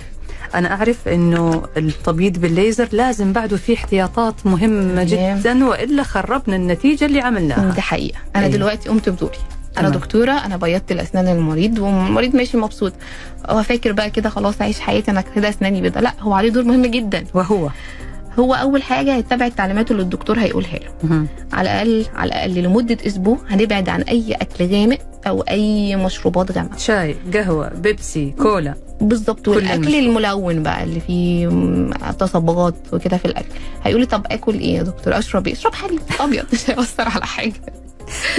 [0.56, 5.40] أنا أعرف إنه التبييض بالليزر لازم بعده في احتياطات مهمة تمام.
[5.40, 7.72] جدا وإلا خربنا النتيجة اللي عملناها.
[7.76, 8.20] دي حقيقة.
[8.36, 8.56] أنا أيوة.
[8.58, 9.38] دلوقتي قمت بدوري.
[9.78, 10.02] أنا تمام.
[10.02, 12.94] دكتورة أنا بيضت الأسنان المريض والمريض ماشي مبسوط.
[13.50, 16.64] هو فاكر بقى كده خلاص عايش حياتي أنا كده أسناني بيضاء لا هو عليه دور
[16.64, 17.26] مهم جدا.
[17.34, 17.70] وهو؟
[18.40, 21.26] هو أول حاجة هيتبع التعليمات اللي الدكتور هيقولها له.
[21.54, 26.78] على الأقل على الأقل لمدة أسبوع هنبعد عن أي أكل غامق أو أي مشروبات غامقة.
[26.78, 28.74] شاي قهوة بيبسي كولا.
[29.02, 29.96] بالظبط كل والأكل.
[29.96, 31.48] الملون بقى اللي فيه
[32.12, 33.56] تصبغات وكده في الأكل.
[33.84, 36.00] هيقولي طب آكل إيه يا دكتور؟ أشرب إيه؟ أشرب حليب.
[36.20, 36.46] أبيض.
[36.54, 37.54] مش هيأثر على حاجة.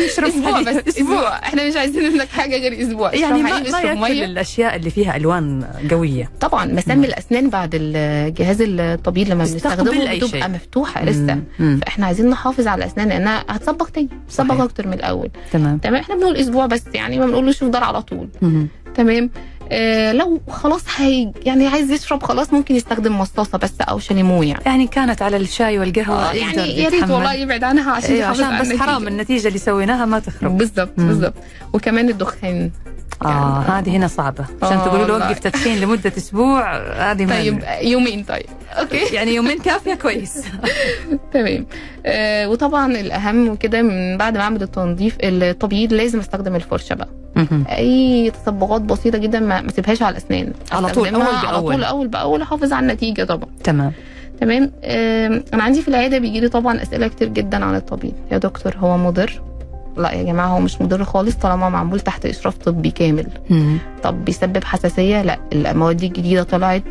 [0.06, 0.60] نشرب أسبوع.
[0.62, 1.38] بس أسبوع.
[1.38, 3.14] إحنا مش عايزين منك حاجة غير أسبوع.
[3.14, 4.24] يعني ما, ما ياكل مية.
[4.24, 6.30] الأشياء اللي فيها ألوان قوية.
[6.40, 10.48] طبعا مسام الأسنان بعد الجهاز التبييض لما بنستخدمه بتبقى.
[10.48, 11.34] مفتوحة لسه.
[11.34, 11.42] مم.
[11.58, 11.80] مم.
[11.82, 14.08] فإحنا عايزين نحافظ على الأسنان لأنها هتصبغ تاني.
[14.28, 15.30] تصبغ أكتر من الأول.
[15.52, 15.78] تمام.
[15.78, 18.28] تمام إحنا بنقول أسبوع بس يعني ما بنقولوش يفضل على طول.
[18.42, 18.68] مهم.
[18.94, 19.30] تمام.
[19.72, 24.62] آه لو خلاص هي يعني عايز يشرب خلاص ممكن يستخدم مصاصة بس أو شاليمو يعني.
[24.66, 27.11] يعني كانت على الشاي والقهوة آه يعني يا ريت.
[27.11, 28.83] والله يبعد عنها عشان يحافظ عشان بس النتيجة.
[28.83, 30.59] حرام النتيجة اللي سويناها ما تخرب.
[30.59, 31.09] بالظبط مم.
[31.09, 31.35] بالظبط
[31.72, 32.70] وكمان الدخان.
[33.24, 34.44] آه هذه هنا صعبة.
[34.62, 35.14] عشان آه تقولوا له.
[35.26, 36.76] وقف تدخين لمدة أسبوع
[37.11, 38.46] هذه ما طيب يومين طيب.
[38.72, 38.98] أوكي.
[39.16, 40.44] يعني يومين كافية كويس.
[41.33, 41.66] تمام.
[42.07, 47.09] آه وطبعا الأهم وكده من بعد ما أعمل التنظيف التبييض لازم أستخدم الفرشة بقى.
[47.70, 50.53] أي تصبغات بسيطة جدا ما اسيبهاش على الأسنان.
[50.72, 51.61] على طول، أستخدمها أول على.
[51.61, 53.48] طول أول بأول أحافظ على النتيجة طبعا.
[53.64, 53.92] تمام.
[54.40, 54.70] تمام؟
[55.55, 58.98] أنا عندي في العيادة بيجي لي طبعا أسئلة كتير جدا عن التبييض يا دكتور هو
[58.98, 59.42] مضر؟
[59.96, 63.27] لا يا جماعة هو مش مضر خالص طالما معمول تحت إشراف طبي كامل.
[63.51, 63.79] مم.
[64.03, 65.38] طب بيسبب حساسية؟ لا.
[65.53, 66.83] المواد الجديدة طلعت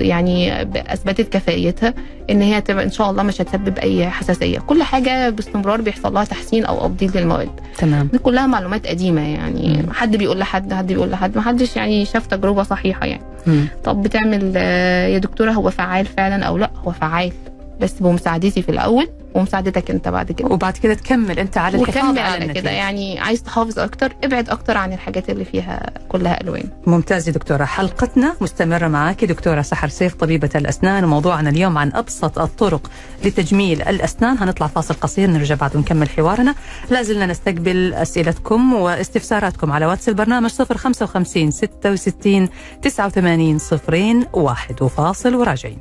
[0.00, 1.94] يعني ب- أثبتت كفاءيتها
[2.30, 4.58] إن هي تبقى إن شاء الله مش هتسبب أي حساسية.
[4.58, 7.48] كل حاجة باستمرار بيحصل لها تحسين أو ابديل للمواد.
[7.78, 8.08] تمام.
[8.12, 9.82] دي كلها معلومات قديمة يعني.
[9.86, 9.92] مم.
[9.92, 11.36] حد بيقول لحد حد بيقول لحد.
[11.36, 13.22] ما حدش يعني شاف تجربة صحيحة يعني.
[13.46, 13.66] مم.
[13.84, 17.32] طب بتعمل آه، يا دكتورة هو فعال فعلا أو لأ؟ هو فعال.
[17.80, 20.48] بس بمساعدتي في الأول ومساعدتك أنت بعد كده.
[20.48, 22.52] وبعد كده تكمل أنت على الحفاظ على.
[22.54, 22.70] كده.
[22.70, 26.64] يعني عايز تحافظ أكتر ابعد أكتر عن الحاجات اللي فيها كلها ألوان.
[26.86, 27.64] ممتاز يا دكتورة.
[27.64, 32.90] حلقتنا مستمرة معك دكتورة سحر سيف طبيبة الأسنان وموضوعنا اليوم عن أبسط الطرق
[33.24, 34.38] لتجميل الأسنان.
[34.38, 36.54] هنطلع فاصل قصير نرجع بعد ونكمل حوارنا.
[36.90, 42.48] لازلنا نستقبل أسئلتكم واستفساراتكم على واتس البرنامج 055 66
[42.82, 45.78] 89 صفرين واحد وفاصل وراجعين.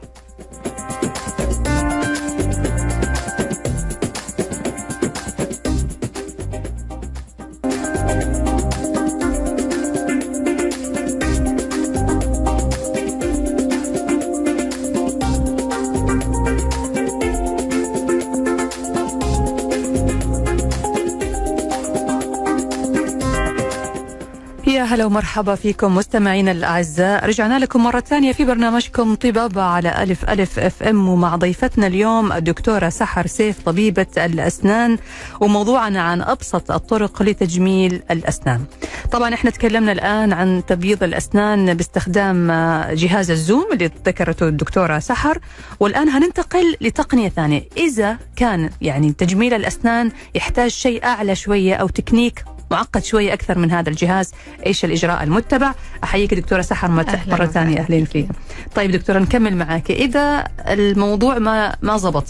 [24.94, 30.60] هلا ومرحبا فيكم مستمعينا الأعزاء، رجعنا لكم مرة ثانية في برنامجكم طبابة على ألف ألف
[30.60, 34.98] FM ومع ضيفتنا اليوم الدكتورة سحر سيف طبيبة الأسنان
[35.40, 38.66] وموضوعنا عن أبسط الطرق لتجميل الأسنان.
[39.12, 42.48] طبعا إحنا تكلمنا الآن عن تبييض الأسنان باستخدام
[42.92, 45.40] جهاز ال Zoom اللي ذكرته الدكتورة سحر.
[45.80, 52.46] والآن هننتقل لتقنية ثانية، إذا كان يعني تجميل الأسنان يحتاج شيء أعلى شوية أو تكنيك
[52.74, 54.32] معقد شوية أكثر من هذا الجهاز.
[54.66, 57.80] إيش الإجراء المتبع؟ أحييك دكتورة سحر ثانية وسهلاً.
[57.80, 58.28] أهلين فيك.
[58.76, 62.26] طيب دكتورة نكمل معك إذا الموضوع ما ما زبط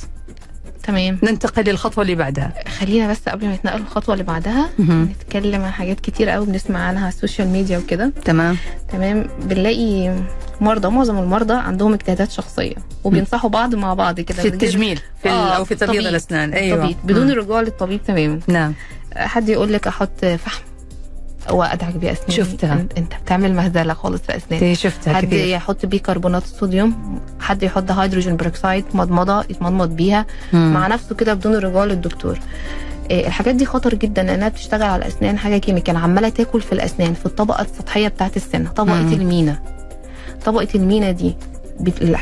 [0.83, 1.19] تمام.
[1.23, 2.53] ننتقل للخطوة اللي بعدها.
[2.79, 4.69] خلينا بس قبل ما نتنقل الخطوة اللي بعدها.
[4.79, 8.11] نتكلم عن حاجات كتير قوي بنسمع عنها على السوشيال ميديا وكده.
[8.25, 8.57] تمام.
[8.91, 9.27] تمام.
[9.43, 10.15] بنلاقي
[10.61, 14.41] مرضى معظم المرضى عندهم اجتهادات شخصية وبينصحوا بعض مع بعض كده.
[14.41, 15.89] في التجميل في آه، أو في تبييض الأسنان.
[15.89, 16.53] الطبيب.
[16.53, 16.77] أيوة.
[16.77, 16.97] الطبيب.
[17.03, 17.31] بدون.
[17.31, 18.39] الرجوع للطبيب تماما.
[18.47, 18.73] نعم.
[19.15, 20.63] حد يقول لك أحط فحم
[21.51, 22.73] وادعك بيه أسناني؟ شفتها.
[22.97, 27.91] انت بتعمل مهزلة خالص في اسناني دي شفتها حد كثير يحط بيكربونات الصوديوم حد يحط
[27.91, 30.25] hydrogen peroxide مضمضة يتمضمض بيها.
[30.53, 30.73] مم.
[30.73, 32.39] مع نفسه كده بدون الرجوع للدكتور.
[33.11, 35.97] إيه، الحاجات دي خطر جدا لأنها بتشتغل على الأسنان حاجة chemical.
[35.97, 39.13] عمالة تاكل في الأسنان في الطبقة السطحية بتاعه السن طبقة مم.
[39.13, 39.59] المينا.
[40.45, 41.35] طبقة المينا دي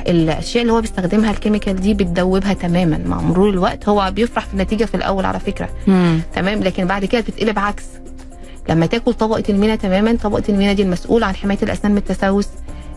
[0.07, 3.01] الأشياء اللي هو بيستخدمها ال chemical دي بتدوبها تماما.
[3.05, 5.69] مع مرور الوقت هو بيفرح في النتيجة في الأول على فكرة.
[5.87, 6.19] مم.
[6.35, 7.83] تمام؟ لكن بعد كده بتتقلب عكس.
[8.69, 12.47] لما تاكل طبقة المينا تماما طبقة المينا دي المسؤول عن حماية الأسنان من التسوس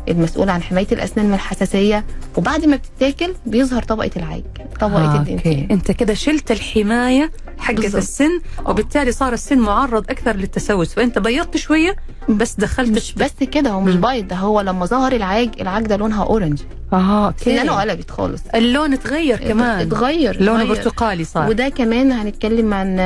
[0.09, 2.05] المسؤول عن حماية الأسنان من الحساسية
[2.37, 4.43] وبعد ما بتتاكل بيظهر طبقة العاج
[4.81, 5.69] طبقة آه، ال dentine.
[5.71, 7.31] أنت كده شلت الحماية
[7.69, 7.95] بالضبط.
[7.95, 10.95] السن وبالتالي صار السن معرض أكثر للتسوس.
[10.95, 11.97] فأنت بيضت شوية
[12.29, 14.01] بس دخلت مش بس كده هو مش مم.
[14.01, 16.61] بيض ده هو لما ظهر العاج العاج ده لونها orange
[16.93, 17.45] آه okay.
[17.45, 18.43] سنانه قلبت خالص.
[18.55, 19.81] اللون تغير كمان.
[19.81, 20.77] اتغير لونه اتغير.
[20.85, 21.49] برتقالي صار.
[21.49, 22.97] وده كمان هنتكلم عن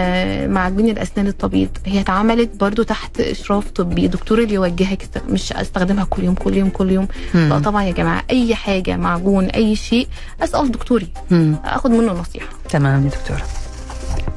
[0.50, 4.08] معجون الأسنان الطبي هي اتعملت برضو تحت إشراف طبي.
[4.08, 7.08] دكتور اللي يوجهك مش استخدمها كل يوم كل يوم كل يوم.
[7.34, 10.08] لا طبعا يا جماعة أي حاجة معجون أي شيء
[10.42, 11.08] أسأل دكتوري.
[11.30, 11.56] مم.
[11.64, 12.48] آخد منه نصيحة.
[12.68, 13.42] تمام يا دكتورة.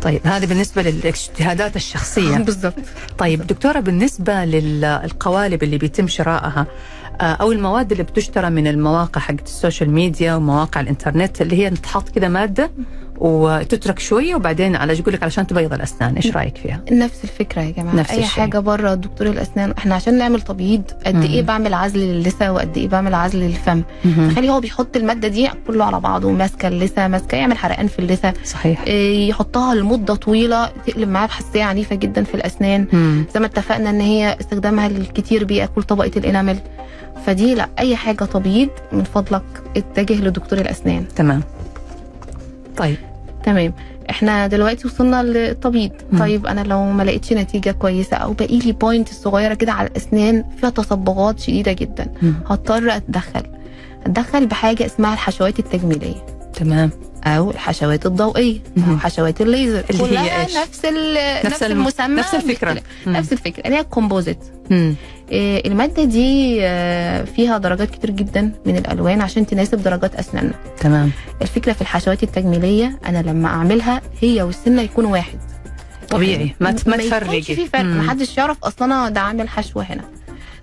[0.02, 2.38] طيب هذه بالنسبة للاجتهادات الشخصية.
[2.48, 2.74] بالظبط
[3.18, 6.68] طيب دكتورة بالنسبة للقوالب اللي بيتم شرائها
[7.22, 11.70] آه، أو المواد اللي بتشترى من المواقع حقت ال social media ومواقع الإنترنت اللي هي
[11.70, 12.72] تحط كذا مادة
[13.22, 17.72] وتترك شوية وبعدين على يقول لك علشان تبيض الأسنان إيش رأيك فيها؟ نفس الفكرة يا
[17.72, 17.96] جماعة.
[17.96, 18.42] نفس أي الشيء.
[18.42, 21.22] حاجة بره دكتور الأسنان إحنا عشان نعمل تبييض قد مم.
[21.22, 25.86] إيه بعمل عزل للثه وقد إيه بعمل عزل للفم؟ تخيلي هو بيحط المادة دي كله
[25.86, 28.34] على بعضه ماسكة اللثة ماسكة يعمل حرقان في اللثة.
[28.44, 28.82] صحيح.
[28.88, 32.88] إيه، يحطها لمدة طويلة تقلب معاه بحساسية عنيفة جدا في الأسنان.
[32.94, 33.26] مم.
[33.34, 36.58] زي ما اتفقنا إن هي استخدامها الكتير بيأكل طبقة ال enamel
[37.26, 39.44] فدي لا أي حاجة تبييض من فضلك
[39.78, 41.06] اتجه لدكتور الأسنان.
[41.16, 41.42] تمام.
[42.78, 42.98] طيب.
[43.44, 43.74] تمام.
[44.10, 45.92] إحنا دلوقتي وصلنا للتبييض.
[46.12, 46.20] مم.
[46.20, 50.44] طيب أنا لو ما لقيتش نتيجة كويسة أو باقي لي point صغيرة كده على الأسنان
[50.58, 52.08] فيها تصبغات شديدة جدا.
[52.22, 52.34] مم.
[52.50, 53.44] هضطر أتدخل.
[54.06, 56.26] أتدخل بحاجة اسمها الحشوات التجميلية.
[56.54, 56.90] تمام.
[57.24, 58.60] أو الحشوات الضوئية.
[58.90, 59.84] أو حشوات الليزر.
[59.90, 60.86] اللي هي إيش؟ نفس
[61.46, 62.16] نفس الم- المسمى.
[62.16, 62.74] نفس الفكرة.
[62.74, 62.84] بيختلف.
[63.06, 63.14] مم.
[63.18, 63.64] نفس الفكرة.
[63.66, 64.38] اللي هي ال composite.
[64.72, 70.54] إيه، المادة دي آه، فيها درجات كتير جدا من الألوان عشان تناسب درجات أسناننا.
[70.80, 71.12] تمام.
[71.42, 75.40] الفكرة في الحشوات التجميلية أنا لما أعملها هي والسن يكونوا واحد.
[76.10, 76.56] طبيعي.
[76.60, 77.82] ما ما ما في فرق.
[77.84, 77.98] مم.
[78.00, 80.04] محدش يعرف أصلا أنا ده عامل حشوة هنا.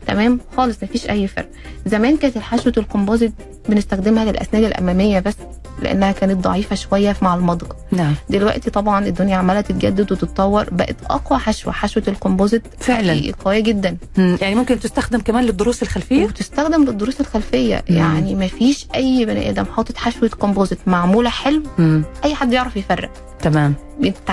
[0.07, 1.49] تمام؟ خالص مفيش أي فرق.
[1.87, 3.33] زمان كانت الحشوة ال composite
[3.69, 5.35] بنستخدمها للأسنان الأمامية بس
[5.83, 11.39] لأنها كانت ضعيفة شوية مع المضغ نعم دلوقتي طبعا الدنيا عمالة تتجدد وتتطور بقت أقوى
[11.39, 13.33] حشوة حشوة ال composite فعلاً.
[13.45, 14.39] قوية جدا مم.
[14.41, 17.97] يعني ممكن تستخدم كمان للضروس الخلفية وتستخدم للضروس الخلفية مم.
[17.97, 22.03] يعني ما فيش أي بني آدم حاطط حشوة composite معمولة حلو مم.
[22.25, 23.11] أي حد يعرف يفرق
[23.43, 23.75] تمام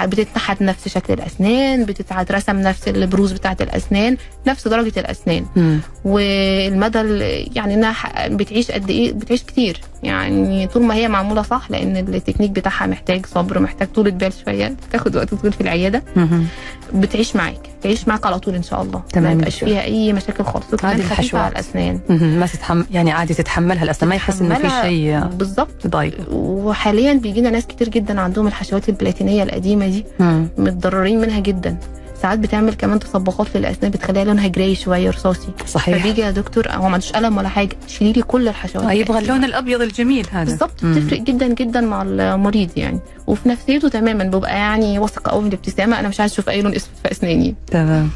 [0.06, 4.18] بتتنحت نفس شكل الأسنان بتترسم نفس البروز بتاعه الأسنان
[4.48, 5.80] نفس درجة الأسنان مم.
[6.06, 7.96] والمدى ال- يعني إنها
[8.28, 13.26] بتعيش قد إيه بتعيش كتير يعني طول ما هي معمولة صح لأن التكنيك بتاعها محتاج
[13.26, 16.04] صبر محتاج طولة بال شوية بتاخد وقت طويل في العيادة.
[16.94, 19.60] بتعيش معاك بتعيش معاك على طول إن شاء الله تمام ما يبقاش.
[19.64, 21.44] فيها أي مشاكل خالص وكمان خفيفة الحشوات.
[21.44, 22.00] على الأسنان.
[22.40, 25.96] ما تتحمل يعني عادي تتحملها الأسنان ما يحس إنه في شيء بالظبط
[26.32, 30.06] وحاليا بيجينا ناس كتير جدا عندهم الحشوات البلاتينية القديمة دي.
[30.58, 31.78] متضررين منها جدا
[32.22, 35.98] ساعات بتعمل كمان تصبغات للأسنان بتخليها لونها gray شوية رصاصي صحيح.
[35.98, 39.20] فبيجي يا دكتور هو ما عندوش قلم ولا حاجة شيلي لي كل الحشوات آه، يبغى
[39.20, 40.44] اللون الأبيض الجميل هذا.
[40.52, 40.86] بالظبط.
[40.86, 43.00] بتفرق جدا جدا مع المريض يعني.
[43.28, 46.76] وفي نفسيته تماما ببقى يعني واثقة قوي من الابتسامة أنا مش عايز أشوف أي لون
[46.76, 47.56] إسود في أسناني.
[47.68, 48.10] تمام.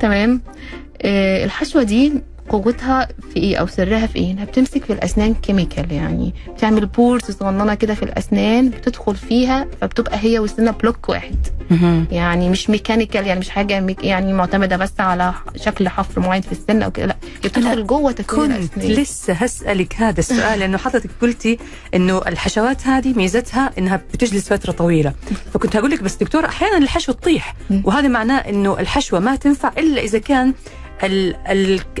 [0.00, 0.40] تمام.
[1.02, 2.12] آه الحشوة دي
[2.48, 6.34] قوتها في إيه أو سرها في إيه؟ إنها بتمسك في الأسنان chemical يعني.
[6.48, 11.46] بتعمل pores صغننة كده في الأسنان بتدخل فيها فبتبقى هي والسنة block واحد.
[12.10, 16.52] يعني مش mechanical يعني مش حاجة mech يعني معتمدة بس على شكل حفر معين في
[16.52, 17.16] السن أو كده لأ.
[17.42, 19.02] هي بتدخل جوه تكوين كنت الأسنان.
[19.02, 21.58] لسه هسألك هذا السؤال لأنه حضرتك قلتي
[21.94, 25.12] إنه الحشوات هذه ميزتها إنها بتجلس فترة طويلة.
[25.54, 27.54] فكنت هقول لك بس دكتور أحيانا الحشوة تطيح.
[27.84, 30.54] وهذا معناه إنه الحشوة ما تنفع إلا إذا كان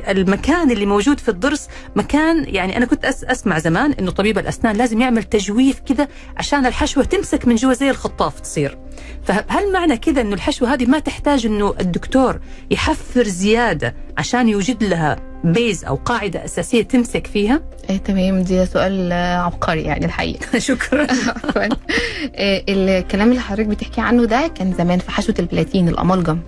[0.08, 5.00] المكان اللي موجود في الضرس مكان يعني أنا كنت أسمع زمان إنه طبيب الأسنان لازم
[5.00, 8.78] يعمل تجويف كده عشان الحشوة تمسك من جوا زي الخطاف تصير.
[9.24, 15.16] فهل معنى كده إنه الحشوة هذه ما تحتاج إنه الدكتور يحفر زيادة عشان يوجد لها
[15.44, 21.06] base أو قاعدة أساسية تمسك فيها آه تمام دي سؤال آه، عبقري يعني الحقيقة شكرا.
[22.34, 26.38] آه، الكلام اللي حضرتك بتحكي عنه ده كان زمان في حشوة البلاتين ال amalgam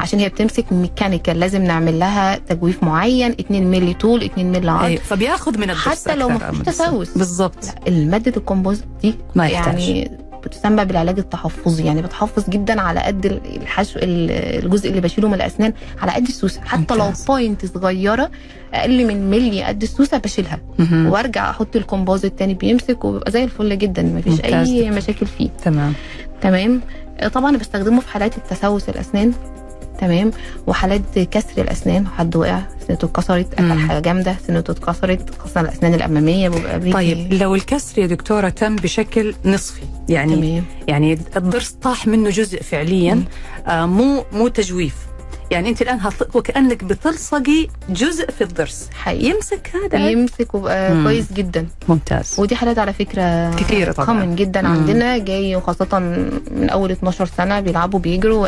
[0.00, 4.84] عشان هي بتمسك mechanical لازم نعمل لها تجويف معين 2 مللي طول 2 مللي عرض
[4.84, 6.60] أيوه فبياخذ من حتى لو ما فيش.
[6.60, 7.18] تسوس.
[7.18, 9.78] بالضبط لا المادة ال composite دي ما يحتاج.
[9.80, 15.72] يعني بتسمى بالعلاج التحفظي يعني بتحفظ جدا على قد الحشو الجزء اللي بشيله من الأسنان
[16.02, 17.12] على قد السوسة حتى لو.
[17.28, 18.30] point صغيرة
[18.74, 20.58] أقل من ملي قد السوسة بشيلها.
[20.92, 24.90] وأرجع أحط ال composite تاني بيمسك وبيبقى زي الفل جدا مفيش ممتاز أي.
[24.90, 25.92] مشاكل فيه تمام
[26.40, 26.80] تمام
[27.20, 29.32] آه، طبعا بستخدمه في حالات التسوس الأسنان
[30.00, 30.30] تمام؟
[30.66, 33.72] وحالات كسر الأسنان حد وقع سنته اتكسرت اكل.
[33.88, 39.34] حاجة جامدة سنته اتكسرت خاصة الأسنان الأمامية بيبقى طيب لو الكسر يا دكتورة تم بشكل
[39.44, 40.64] نصفي يعني تمام.
[40.88, 43.24] يعني الضرس طاح منه جزء فعليا
[43.66, 44.94] آه مو مو تجويف.
[45.50, 48.88] يعني انت الآن هت- وكأنك بتلصقي جزء في الضرس.
[48.94, 49.24] حقيقي.
[49.30, 50.06] يمسك هذا.
[50.06, 51.04] بيمسك وبقى مم.
[51.04, 51.66] كويس جدا.
[51.88, 52.34] ممتاز.
[52.38, 54.06] ودي حالات على فكرة كثيرة طبعاً.
[54.06, 54.66] كومن جدا مم.
[54.68, 55.98] عندنا جاي وخاصة
[56.50, 58.46] من أول 12 سنة بيلعبوا بيجروا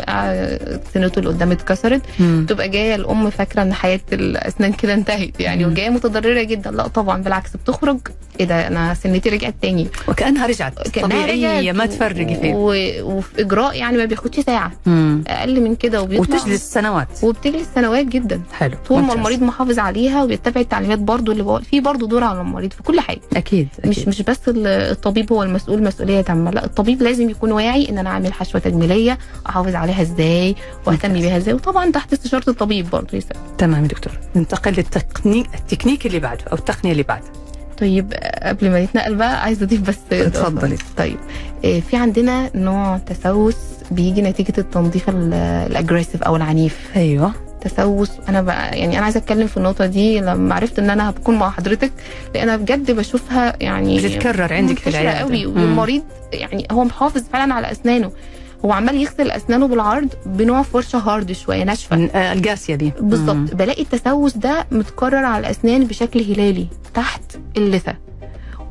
[0.93, 2.01] سنته اللي قدام اتكسرت.
[2.19, 2.43] مم.
[2.45, 5.71] بتبقى جاية الأم فاكرة إن حياة الأسنان كده انتهت يعني مم.
[5.71, 6.71] وجاية متضررة جدا.
[6.71, 7.99] لا طبعا بالعكس بتخرج.
[8.39, 9.87] إيه ده؟ أنا سنتي رجعت تاني.
[10.07, 10.87] وكأنها رجعت.
[10.89, 12.73] كأنها طبيعيه ما تفرقي فيه و...
[13.17, 14.71] وفي إجراء يعني ما بياخدش ساعة.
[14.85, 15.23] مم.
[15.27, 16.35] أقل من كده وبيطلع.
[16.37, 19.13] وتجلس سنوات وبتجلس سنوات جدا حلو طول ما.
[19.13, 22.99] المريض محافظ عليها وبيتبع التعليمات برضو اللي بقول في برضو دور على المريض في كل
[22.99, 23.89] حاجة أكيد, أكيد.
[23.89, 27.97] مش مش بس ال- الطبيب هو المسؤول مسؤولية تامة لا الطبيب لازم يكون واعي إن
[27.97, 29.17] أنا أعمل حشوة تجميلية
[29.49, 31.13] أحافظ عليها إزاي وأهتم.
[31.13, 33.35] بيها إزاي وطبعا تحت استشارة الطبيب برضو يسأل.
[33.57, 37.25] تمام يا دكتور ننتقل للتقنيك التكنيك اللي بعده أو التقنية اللي بعده
[37.77, 40.77] طيب قبل ما نتنقل بقى عايزه أضيف بس اتفضلي.
[40.97, 41.17] طيب
[41.65, 43.55] آه، في عندنا نوع تسوس
[43.91, 45.33] بيجي نتيجة التنظيف ال-
[45.71, 46.77] ال aggressive أو العنيف.
[46.95, 47.31] أيوه.
[47.61, 48.11] تسوس.
[48.29, 51.49] أنا بقى يعني أنا عايزة أتكلم في النقطة دي لما عرفت إن أنا هكون مع
[51.49, 51.91] حضرتك
[52.35, 55.19] لأن بجد بشوفها يعني بتتكرر عندك في العيادة.
[55.19, 55.45] قوي.
[55.45, 58.11] والمريض يعني هو محافظ فعلا على أسنانه.
[58.65, 61.95] هو عمال يغسل أسنانه بالعرض بنوع فرشة hard شوية ناشفة.
[61.95, 62.91] من- آه، القاسيه دي.
[63.01, 63.55] بالظبط.
[63.55, 67.21] بلاقي التسوس ده متكرر على الأسنان بشكل هلالي تحت
[67.57, 67.93] اللثة.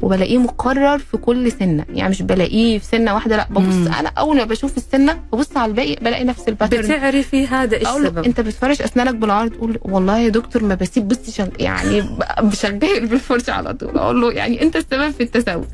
[0.03, 3.93] وبلاقيه مكرر في كل سنة يعني مش بلاقيه في سنة واحدة لا ببص مم.
[3.93, 7.89] أنا أول ما بشوف السنة ببص على الباقي بلاقي نفس ال pattern بتعرفي هذا إيش
[7.89, 11.49] السبب أنت بتفرش أسنانك بالعرض يقول والله يا دكتور ما بسيب بصي.
[11.59, 12.05] يعني
[12.43, 15.65] بشغل بالفرشه على طول أقول له يعني أنت السبب في التسوس مم.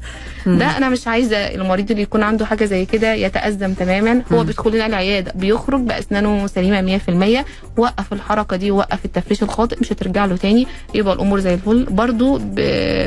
[0.47, 4.23] ده أنا مش عايزة المريض اللي يكون عنده حاجة زي كده يتأزم تماما.
[4.33, 4.45] هو.
[4.45, 6.99] بيدخل لنا العيادة بيخرج بأسنانه سليمة
[7.43, 7.45] 100%
[7.79, 11.85] وقف الحركة دي وقف التفريش الخاطئ مش هترجع له تاني يبقى الأمور زي الفل.
[11.91, 12.55] برضو ب...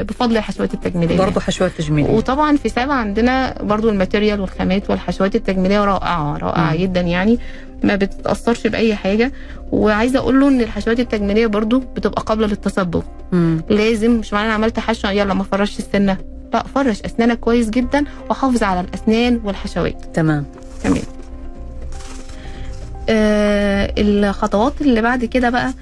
[0.08, 1.18] بفضل الحشوات التجميلية.
[1.18, 2.12] برضه حشوات تجميلية.
[2.12, 6.76] وطبعا في سابع عندنا برضو الماتيريال والخامات والحشوات التجميلية رائعة رائعة.
[6.76, 7.40] جدا يعني.
[7.84, 9.32] ما بتتاثرش بأي حاجة.
[9.72, 13.62] وعايزة أقول له إن الحشوات التجميلية برضو بتبقى قابلة للتصبغ مم.
[13.70, 16.18] لازم مش معنى أنا عملت حشوة يلا ما فرشش السنة.
[16.56, 20.06] فرش أسنانك كويس جدا وحافظ على الأسنان والحشوات.
[20.14, 20.46] تمام.
[20.84, 21.02] تمام.
[23.10, 25.74] آه الخطوات اللي بعد كده بقى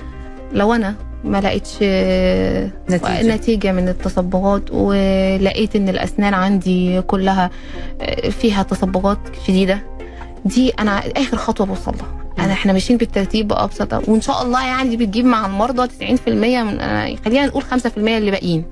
[0.53, 3.35] لو أنا ما لقيتش آه، نتيجة.
[3.35, 7.49] نتيجة من التصبغات ولقيت إن الأسنان عندي كلها
[8.01, 9.79] آه، فيها تصبغات شديدة
[10.45, 14.95] دي أنا آخر خطوة بوصل لها أنا إحنا ماشيين بالترتيب بأبسط وإن شاء الله يعني
[14.95, 16.79] دي بتجيب مع المرضى 90% من
[17.25, 18.65] خلينا نقول 5% اللي باقيين.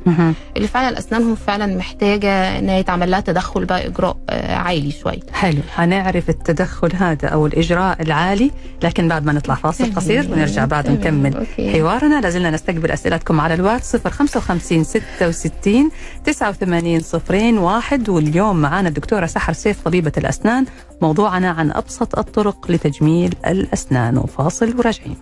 [0.58, 5.60] اللي فعلا أسنانهم فعلا محتاجة إن يتعمل لها تدخل بقى إجراء آه، عالي شوية حلو
[5.76, 8.52] هنعرف التدخل هذا أو الإجراء العالي
[8.84, 9.96] لكن بعد ما نطلع فاصل.
[9.96, 10.90] قصير ونرجع بعد.
[10.90, 11.72] نكمل okay.
[11.82, 15.90] حوارنا لازلنا نستقبل أسئلتكم على الواتس 055 66
[16.26, 20.66] 89 صفرين واحد واليوم معانا الدكتورة سحر سيف طبيبة الأسنان
[21.02, 25.18] موضوعنا عن أبسط الطرق لتجميل الأسنان وفاصل وراجعين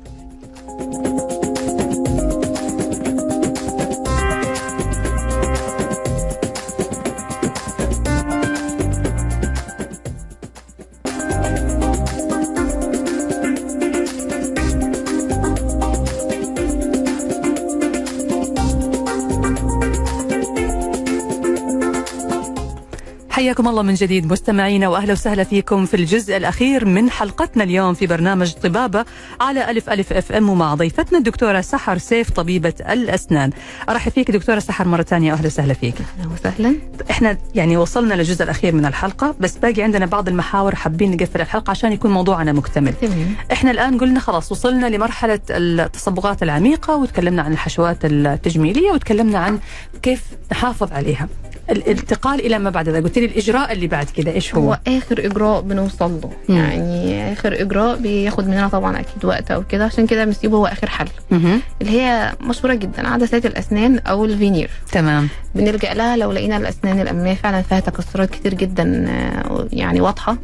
[23.51, 28.07] حياكم الله من جديد مستمعينا وأهلا وسهلا فيكم في الجزء الأخير من حلقتنا اليوم في
[28.07, 29.05] برنامج طبابة
[29.41, 33.51] على ألف ألف أف أم ومع ضيفتنا الدكتورة سحر سيف طبيبة الأسنان.
[33.89, 35.95] أرحب فيك دكتورة سحر مرة ثانية وأهلا وسهلا فيك.
[36.19, 36.75] أهلا وسهلا
[37.09, 41.71] إحنا يعني وصلنا للجزء الأخير من الحلقة بس باقي عندنا بعض المحاور حابين نقفل الحلقة
[41.71, 42.93] عشان يكون موضوعنا مكتمل.
[42.93, 49.59] تمام إحنا الآن قلنا خلاص وصلنا لمرحلة التصبغات العميقة وتكلمنا عن الحشوات التجميلية وتكلمنا عن
[50.01, 51.27] كيف نحافظ عليها.
[51.69, 55.25] الانتقال إلى ما بعد ذلك قلت لي الإجراء اللي بعد كده إيش هو؟ هو آخر
[55.25, 56.57] إجراء بنوصل له مم.
[56.57, 60.89] يعني آخر إجراء بياخد مننا طبعا أكيد وقت أو كده عشان كده بنسيبه هو آخر
[60.89, 61.07] حل.
[61.31, 67.33] اللي هي مشهورة جدا عدسات الأسنان أو الفينير تمام بنلجأ لها لو لقينا الأسنان الأمامية
[67.33, 70.37] فعلا فيها تكسرات كتير جدا آه، يعني واضحة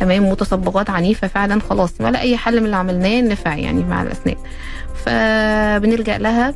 [0.00, 4.36] تمام وتصبغات عنيفة فعلا خلاص ولا أي حل من اللي عملناه نفع يعني مع الأسنان.
[5.04, 6.54] فبنلجأ لها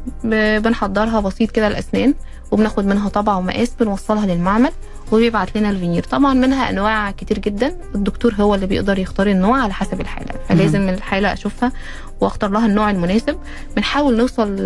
[0.59, 2.15] بنحضرها بسيط كده الأسنان
[2.51, 4.71] وبناخد منها طبعة ومقاس بنوصلها للمعمل
[5.13, 6.03] وبيبعت لنا الفينير.
[6.03, 10.33] طبعا منها أنواع كتير جدا الدكتور هو اللي بيقدر يختار النوع على حسب الحالة.
[10.49, 11.73] فلازم الحالة أشوفها
[12.21, 13.39] وأختار لها النوع المناسب.
[13.77, 14.57] بنحاول نوصل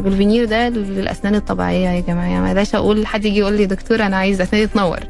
[0.00, 2.26] بالفينير ده للأسنان الطبيعية يا جماعة.
[2.26, 5.00] يعني بلاش أقول حد يجي يقول لي دكتور أنا عايز اسناني تنور.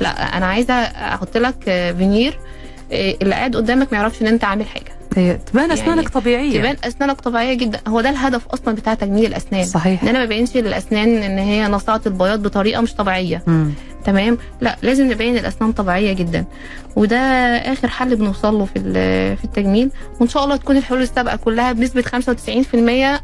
[0.00, 1.64] لا أنا عايزة أحط لك
[1.98, 2.38] فينير
[2.92, 4.92] اللي قاعد قدامك ما يعرفش إن أنت عامل حاجة.
[5.12, 6.58] تبان يعني اسنانك طبيعية.
[6.60, 7.80] تبان أسنانك طبيعية جدا.
[7.88, 9.64] هو ده الهدف أصلا بتاع تجميل الأسنان.
[9.64, 10.02] صحيح.
[10.02, 13.42] إن أنا ما بينش للأسنان إن هي نصعه البياض بطريقة مش طبيعية.
[13.46, 13.70] مم.
[14.04, 16.44] تمام؟ لا لازم نبين الأسنان طبيعية جدا.
[16.96, 17.16] وده
[17.56, 18.80] آخر حل بنوصل له في
[19.36, 19.90] في التجميل.
[20.20, 23.20] وإن شاء الله تكون الحلول السابقة كلها بنسبة 95%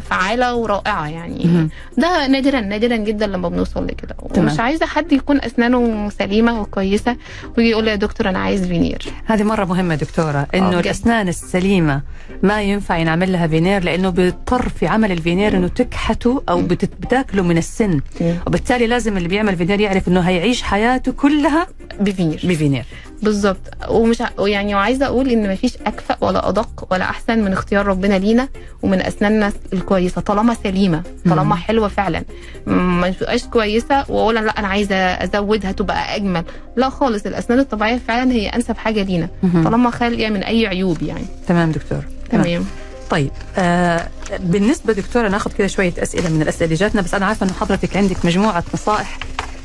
[0.00, 1.68] فعالة ورائعة يعني.
[1.98, 4.16] ده نادرا نادرا جدا لما بنوصل لكده.
[4.20, 7.16] ومش عايزة حد يكون أسنانه سليمة وكويسة
[7.58, 9.02] ويجي يقول لي يا دكتور أنا عايز فينير.
[9.26, 10.78] هذه مرة مهمة دكتورة إنه بجد.
[10.84, 12.00] الأسنان السليمة
[12.42, 17.42] ما ينفع ينعمل لها فينير لأنه بيضطر في عمل الفينير إنه تكحته أو بت- بتاكله
[17.42, 18.00] من السن.
[18.46, 21.66] وبالتالي لازم اللي بيعمل فينير يعرف إنه هيعيش حياته كلها
[22.00, 22.40] ب veneer.
[22.44, 22.84] ب veneer.
[23.22, 23.60] بالظبط.
[23.88, 28.48] ومش يعني وعايزة أقول إن مفيش أكفأ ولا أدق ولا أحسن من اختيار ربنا لينا
[28.82, 30.20] ومن أسناننا الكويسة.
[30.20, 31.02] طالما سليمة.
[31.28, 32.22] طالما حلوة فعلا.
[32.66, 36.44] ما تبقاش كويسة وأقول لأ أنا عايزة أزودها تبقى أجمل.
[36.76, 39.28] لا خالص الأسنان الطبيعية فعلا هي أنسب حاجة لينا.
[39.64, 41.24] طالما خالية من أي عيوب يعني.
[41.48, 42.04] تمام دكتور.
[42.30, 42.64] تمام.
[43.10, 47.46] طيب آه بالنسبة دكتوره ناخذ كذا شوية أسئلة من الأسئلة اللي جاتنا بس أنا عارفة
[47.46, 49.18] إنه حضرتك عندك مجموعة نصائح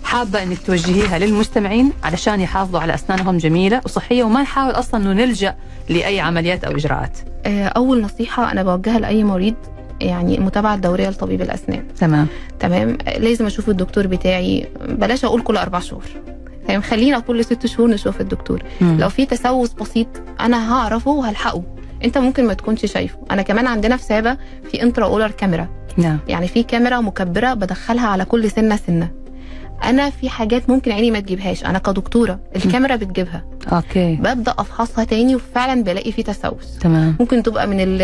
[0.05, 5.55] حابة إنك توجهيها للمستمعين علشان يحافظوا على أسنانهم جميلة وصحية وما نحاول أصلا إنه نلجأ
[5.89, 7.17] لأي عمليات أو إجراءات.
[7.45, 9.55] آه، أول نصيحة أنا بوجهها لأي مريض
[10.01, 11.83] يعني المتابعه الدورية لطبيب الأسنان.
[11.99, 12.27] تمام.
[12.59, 14.67] تمام؟ لازم أشوف الدكتور بتاعي.
[14.89, 16.03] بلاش أقول كل أربع شهور.
[16.67, 18.63] تمام؟ خلينا كل ست شهور نشوف الدكتور.
[18.81, 18.97] مم.
[18.99, 20.07] لو في تسوس بسيط
[20.39, 21.63] أنا هعرفه وهلحقه.
[22.03, 23.17] أنت ممكن ما تكونش شايفه.
[23.31, 24.37] أنا كمان عندنا في سابا
[24.71, 26.19] في intra oral camera نعم.
[26.27, 29.24] يعني في كاميرا مكبرة بدخلها على كل سنة سنة.
[29.83, 33.45] أنا في حاجات ممكن عيني ما تجيبهاش أنا كدكتورة الكاميرا بتجيبها.
[33.71, 34.15] okay.
[34.15, 36.77] ببدأ أفحصها تاني وفعلا بلاقي في تسوس.
[36.81, 37.15] تمام.
[37.19, 38.01] ممكن تبقى من ال-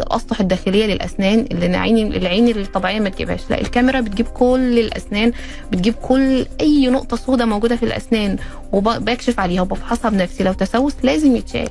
[0.00, 3.40] الأسطح الداخلية للأسنان اللي العين العين الطبيعية ما تجيبهاش.
[3.50, 5.32] لا الكاميرا بتجيب كل الأسنان
[5.72, 8.36] بتجيب كل أي نقطة سوداء موجودة في الأسنان
[8.72, 10.44] وبكشف عليها وبفحصها بنفسي.
[10.44, 11.68] لو تسوس لازم يتشال.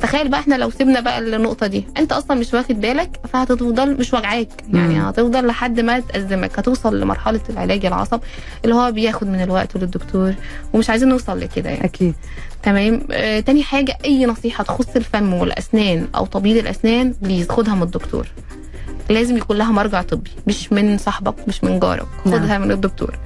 [0.00, 1.84] تخيل بقى إحنا لو سيبنا بقى النقطة دي.
[1.98, 4.48] انت أصلا مش واخد بالك فهتفضل مش وجعاك.
[4.72, 5.00] يعني.
[5.00, 6.58] هتفضل لحد ما تأزمك.
[6.58, 8.20] هتوصل لمرحلة العلاج العصب
[8.64, 10.34] اللي هو بياخد من الوقت للدكتور
[10.72, 11.84] ومش عايزين نوصل لكده يعني.
[11.84, 12.14] أكيد.
[12.62, 17.82] تمام؟ آه، تاني حاجة أي نصيحة تخص الفم والأسنان أو تبييض الأسنان بليز خدها من
[17.82, 18.26] الدكتور.
[19.08, 22.06] لازم يكون لها مرجع طبي مش من صاحبك مش من جارك.
[22.24, 22.34] نعم.
[22.34, 23.18] خدها من الدكتور.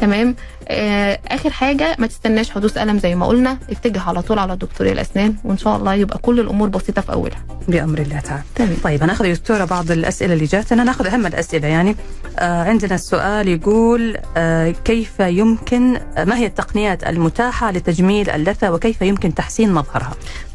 [0.00, 0.34] تمام؟
[0.68, 3.58] آه آخر حاجة ما تستناش حدوث ألم زي ما قلنا.
[3.70, 7.42] اتجه على طول على دكتور الأسنان وإن شاء الله يبقى كل الأمور بسيطة في أولها.
[7.68, 8.42] بأمر الله تعالى.
[8.54, 8.76] تمام.
[8.84, 11.96] طيب هناخذ يا دكتورة بعض الأسئلة اللي جاتنا ناخذ أهم الأسئلة يعني
[12.38, 19.02] آه عندنا السؤال يقول آه كيف يمكن آه ما هي التقنيات المتاحة لتجميل اللثة وكيف
[19.02, 20.12] يمكن تحسين مظهرها؟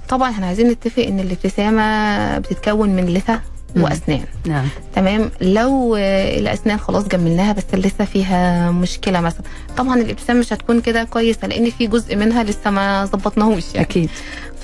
[0.09, 3.39] طبعا إحنا عايزين نتفق إن الابتسامة بتتكون من لثة.
[3.77, 4.21] وأسنان.
[4.47, 4.65] نعم.
[4.95, 9.41] تمام؟ لو الأسنان خلاص جملناها بس لسه فيها مشكلة مثلا.
[9.77, 13.87] طبعا الابتسامه مش هتكون كده كويسة لأن في جزء منها لسه ما ظبطناهوش يعني.
[13.87, 14.09] أكيد.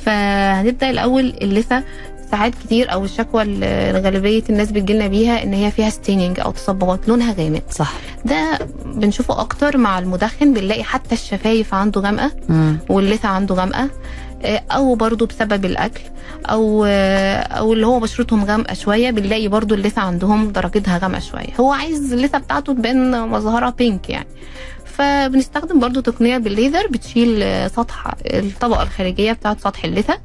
[0.06, 1.84] فهنبدأ الأول اللثه
[2.32, 7.08] ساعات كتير أو الشكوى اللي غالبيه الناس بتجيلنا بيها إن هي فيها staining أو تصبغات
[7.08, 7.62] لونها غامق.
[7.70, 7.94] صح.
[8.26, 12.32] ده بنشوفه أكتر مع المدخن بنلاقي حتى الشفايف عنده غامقة.
[12.90, 13.90] واللثة عنده غامقة.
[14.46, 16.02] أو برضو بسبب الأكل
[16.46, 21.54] أو آه، أو اللي هو بشرتهم غامقة شوية بنلاقي برضو اللثة عندهم درجتها غامقة شوية.
[21.60, 24.28] هو عايز اللثة بتاعته تبان مظهرها بينك يعني.
[24.86, 30.18] فبنستخدم برضو تقنية بالليزر بتشيل آه، سطح الطبقة الخارجية بتاعت سطح اللثة.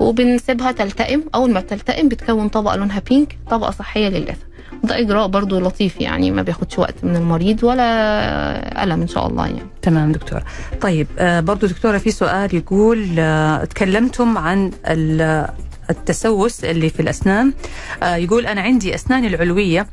[0.00, 1.24] وبنسيبها تلتئم.
[1.34, 4.47] أول ما بتلتئم بتكون طبقة لونها بينك طبقة صحية للثه
[4.84, 9.46] ده إجراء برضو لطيف يعني ما بياخدش وقت من المريض ولا ألم إن شاء الله
[9.46, 9.62] يعني.
[9.82, 10.42] تمام دكتورة.
[10.80, 15.48] طيب آه برضو دكتورة في سؤال يقول آه تكلمتم عن ال-
[15.90, 17.52] التسوس اللي في الأسنان.
[18.02, 19.86] آه يقول أنا عندي أسناني العلوية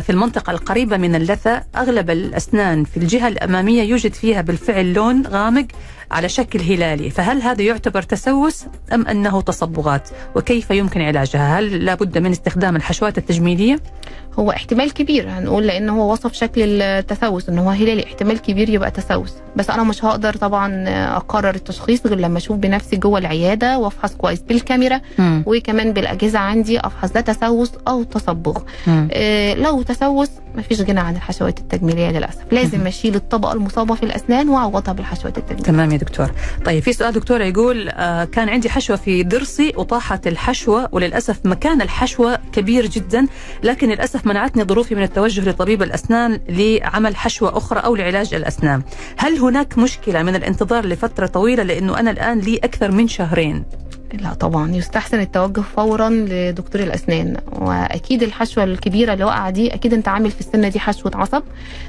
[0.00, 1.62] في المنطقة القريبة من اللثة.
[1.76, 5.66] أغلب الأسنان في الجهة الأمامية يوجد فيها بالفعل لون غامق
[6.10, 7.10] على شكل هلالي.
[7.10, 13.18] فهل هذا يعتبر تسوس أم أنه تصبغات؟ وكيف يمكن علاجها؟ هل لابد من استخدام الحشوات
[13.18, 13.80] التجميلية؟
[14.38, 18.90] هو احتمال كبير هنقول لأن هو وصف شكل التسوس إن هو هلالي احتمال كبير يبقى
[18.90, 19.32] تسوس.
[19.56, 20.84] بس أنا مش هقدر طبعا
[21.16, 25.42] أقرر التشخيص غير لما أشوف بنفسي جوه العيادة وأفحص كويس بالكاميرا مم.
[25.46, 28.58] وكمان بالأجهزة عندي أفحص ده تسوس أو تصبغ.
[28.88, 32.52] إيه لو تسوس مفيش غنى عن الحشوات التجميلية للأسف.
[32.52, 35.64] لازم أشيل الطبقة المصابة في الأسنان وأعوضها بالحشوات التجميلية.
[35.64, 36.30] تمام يا دكتور.
[36.64, 41.82] طيب في سؤال دكتورة يقول آه كان عندي حشوة في ضرسي وطاحت الحشوة وللأسف مكان
[41.82, 43.26] الحشوة كبير جدا
[43.62, 43.90] لكن
[44.20, 48.82] للأسف منعتني ظروفي من التوجه لطبيب الأسنان لعمل حشوة أخرى أو لعلاج الأسنان.
[49.16, 53.64] هل هناك مشكلة من الانتظار لفترة طويلة؟ لأنه أنا الآن لي أكثر من شهرين.
[54.12, 57.36] لا طبعا يستحسن التوجه فورا لدكتور الأسنان.
[57.52, 61.42] وأكيد الحشوة الكبيرة اللي واقعه دي أكيد أنت عامل في السنة دي حشوة عصب.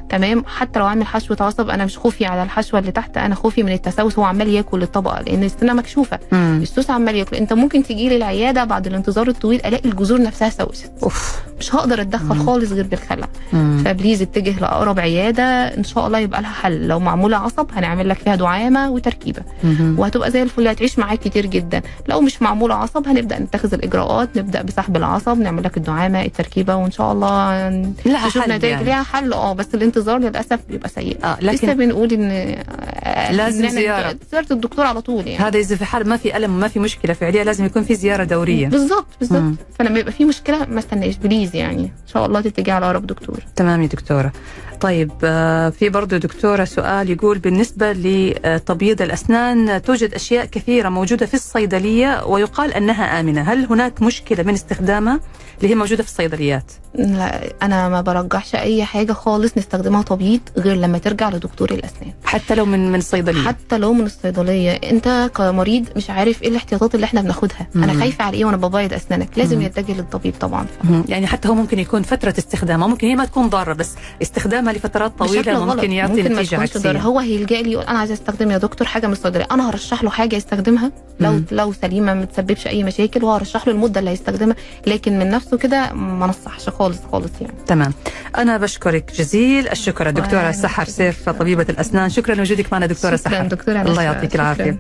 [0.09, 3.63] تمام؟ حتى لو عامل حشوة عصب أنا مش خوفي على الحشوة اللي تحت أنا خوفي
[3.63, 6.19] من التسوس هو عمال ياكل الطبقة لأن السنة مكشوفة.
[6.31, 6.59] مم.
[6.61, 7.35] السوس عمال ياكل.
[7.35, 10.91] أنت ممكن تجي لي العياده بعد الانتظار الطويل ألاقي الجذور نفسها سوست.
[11.03, 11.41] أوف.
[11.59, 12.45] مش هقدر أتدخل مم.
[12.45, 13.27] خالص غير بالخلع.
[13.53, 13.81] مم.
[13.85, 15.43] فبليز اتجه لأقرب عيادة.
[15.77, 16.87] إن شاء الله يبقى لها حل.
[16.87, 19.41] لو معمولة عصب هنعمل لك فيها دعامة وتركيبة.
[19.63, 19.95] مم.
[19.97, 21.81] وهتبقى زي الفل هتعيش معاك كتير جدا.
[22.11, 26.91] لو مش معموله عصب هنبدأ نتخذ الإجراءات نبدأ بسحب العصب نعمل لك الدعامة التركيبة وإن
[26.91, 27.69] شاء الله
[28.05, 28.83] نشوف نتائج يعني.
[28.85, 29.33] ليها حل.
[29.33, 31.17] آه بس الانتظار للأسف بيبقى سيء.
[31.23, 32.55] آه لسه لكن بنقول إن
[33.03, 34.15] آه، لازم زيارة.
[34.31, 35.43] زياره الدكتور على طول يعني.
[35.43, 38.23] هذا إذا في حال ما في ألم وما في مشكلة فعلية لازم يكون في زيارة
[38.23, 38.67] دورية.
[38.67, 39.07] بالظبط.
[39.19, 39.53] بالظبط.
[39.79, 41.83] فلما يبقى في مشكلة ما استناش بليز يعني.
[41.83, 43.39] إن شاء الله تتجه على أقرب دكتور.
[43.55, 44.31] تمام يا دكتورة.
[44.81, 51.33] طيب آه، في برضو دكتورة سؤال يقول بالنسبة لتبييض الأسنان توجد أشياء كثيرة موجودة في
[51.33, 53.41] الصيدلية ويقال أنها آمنة.
[53.41, 55.19] هل هناك مشكلة من استخدامها
[55.57, 60.75] اللي هي موجودة في الصيدليات؟ لا أنا ما برجحش أي حاجة خالص نستخدمها تبييض غير
[60.75, 62.13] لما ترجع لدكتور الأسنان.
[62.25, 64.71] حتى لو من من الصيدلية حتى لو من الصيدلية.
[64.71, 67.67] أنت كمريض مش عارف إيه الاحتياطات اللي إحنا بناخدها.
[67.75, 67.83] مم.
[67.83, 69.61] أنا خايفة على إيه وأنا ببيض أسنانك؟ لازم مم.
[69.61, 70.65] يتجه للطبيب طبعا.
[70.83, 71.03] مهم.
[71.09, 72.87] يعني حتى هو ممكن يكون فترة استخدامها.
[72.87, 75.75] ممكن هي ما تكون ضارة بس استخدامها لفترات غلط.
[75.75, 76.61] ممكن يعطي ممكن ضار.
[76.61, 77.01] عكسية.
[77.01, 80.09] هو هيلجأ لي يقول أنا عايز أستخدم يا دكتور حاجة من الصيدليه أنا هرشح له
[80.09, 80.91] حاجة يستخدمها.
[81.19, 81.45] لو مم.
[81.51, 84.55] لو سليمة ما تسببش أي مشاكل وهرشح له المدة اللي هيستخدمها.
[84.87, 87.53] لكن من نفسه كده ما نصحش خالص خالص يعني.
[87.67, 87.93] تمام.
[88.37, 89.69] أنا بشكرك جزيل.
[89.69, 90.85] الشكر وأنا سحر.
[90.85, 92.09] سيف طبيبة الأسنان.
[92.09, 93.47] شكرا لوجودك معنا دكتورة شكرا سحر.
[93.47, 94.03] دكتورة الله.
[94.03, 94.41] يعطيك شكراً.
[94.41, 94.77] العافية.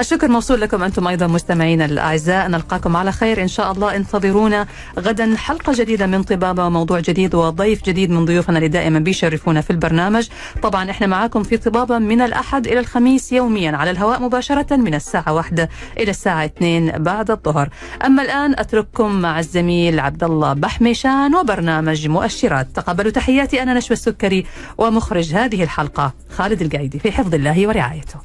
[0.00, 2.48] الشكر موصول لكم أنتم أيضا مستمعينا الأعزاء.
[2.48, 3.96] نلقاكم على خير إن شاء الله.
[3.96, 4.66] انتظرونا
[4.98, 8.98] غدا حلقة جديدة من طبابة وموضوع جديد وضيف جديد من ضيوفنا اللي دائما
[9.34, 10.28] بيشرفونا في البرنامج.
[10.62, 15.32] طبعا إحنا معاكم في طبابة من الأحد إلى الخميس يوميا على الهواء مباشرة من الساعة
[15.32, 15.68] واحدة
[15.98, 17.68] إلى الساعة اثنين بعد الظهر.
[18.06, 22.66] أما الآن أترككم مع الزميل عبد الله بحميشان وبرنامج مؤشرات.
[22.74, 24.46] تقبلوا تحياتي أنا نشوى السكري
[24.78, 28.20] ومخرج هذه الحلقة خالد القايدي في حفظ الله ورعايته.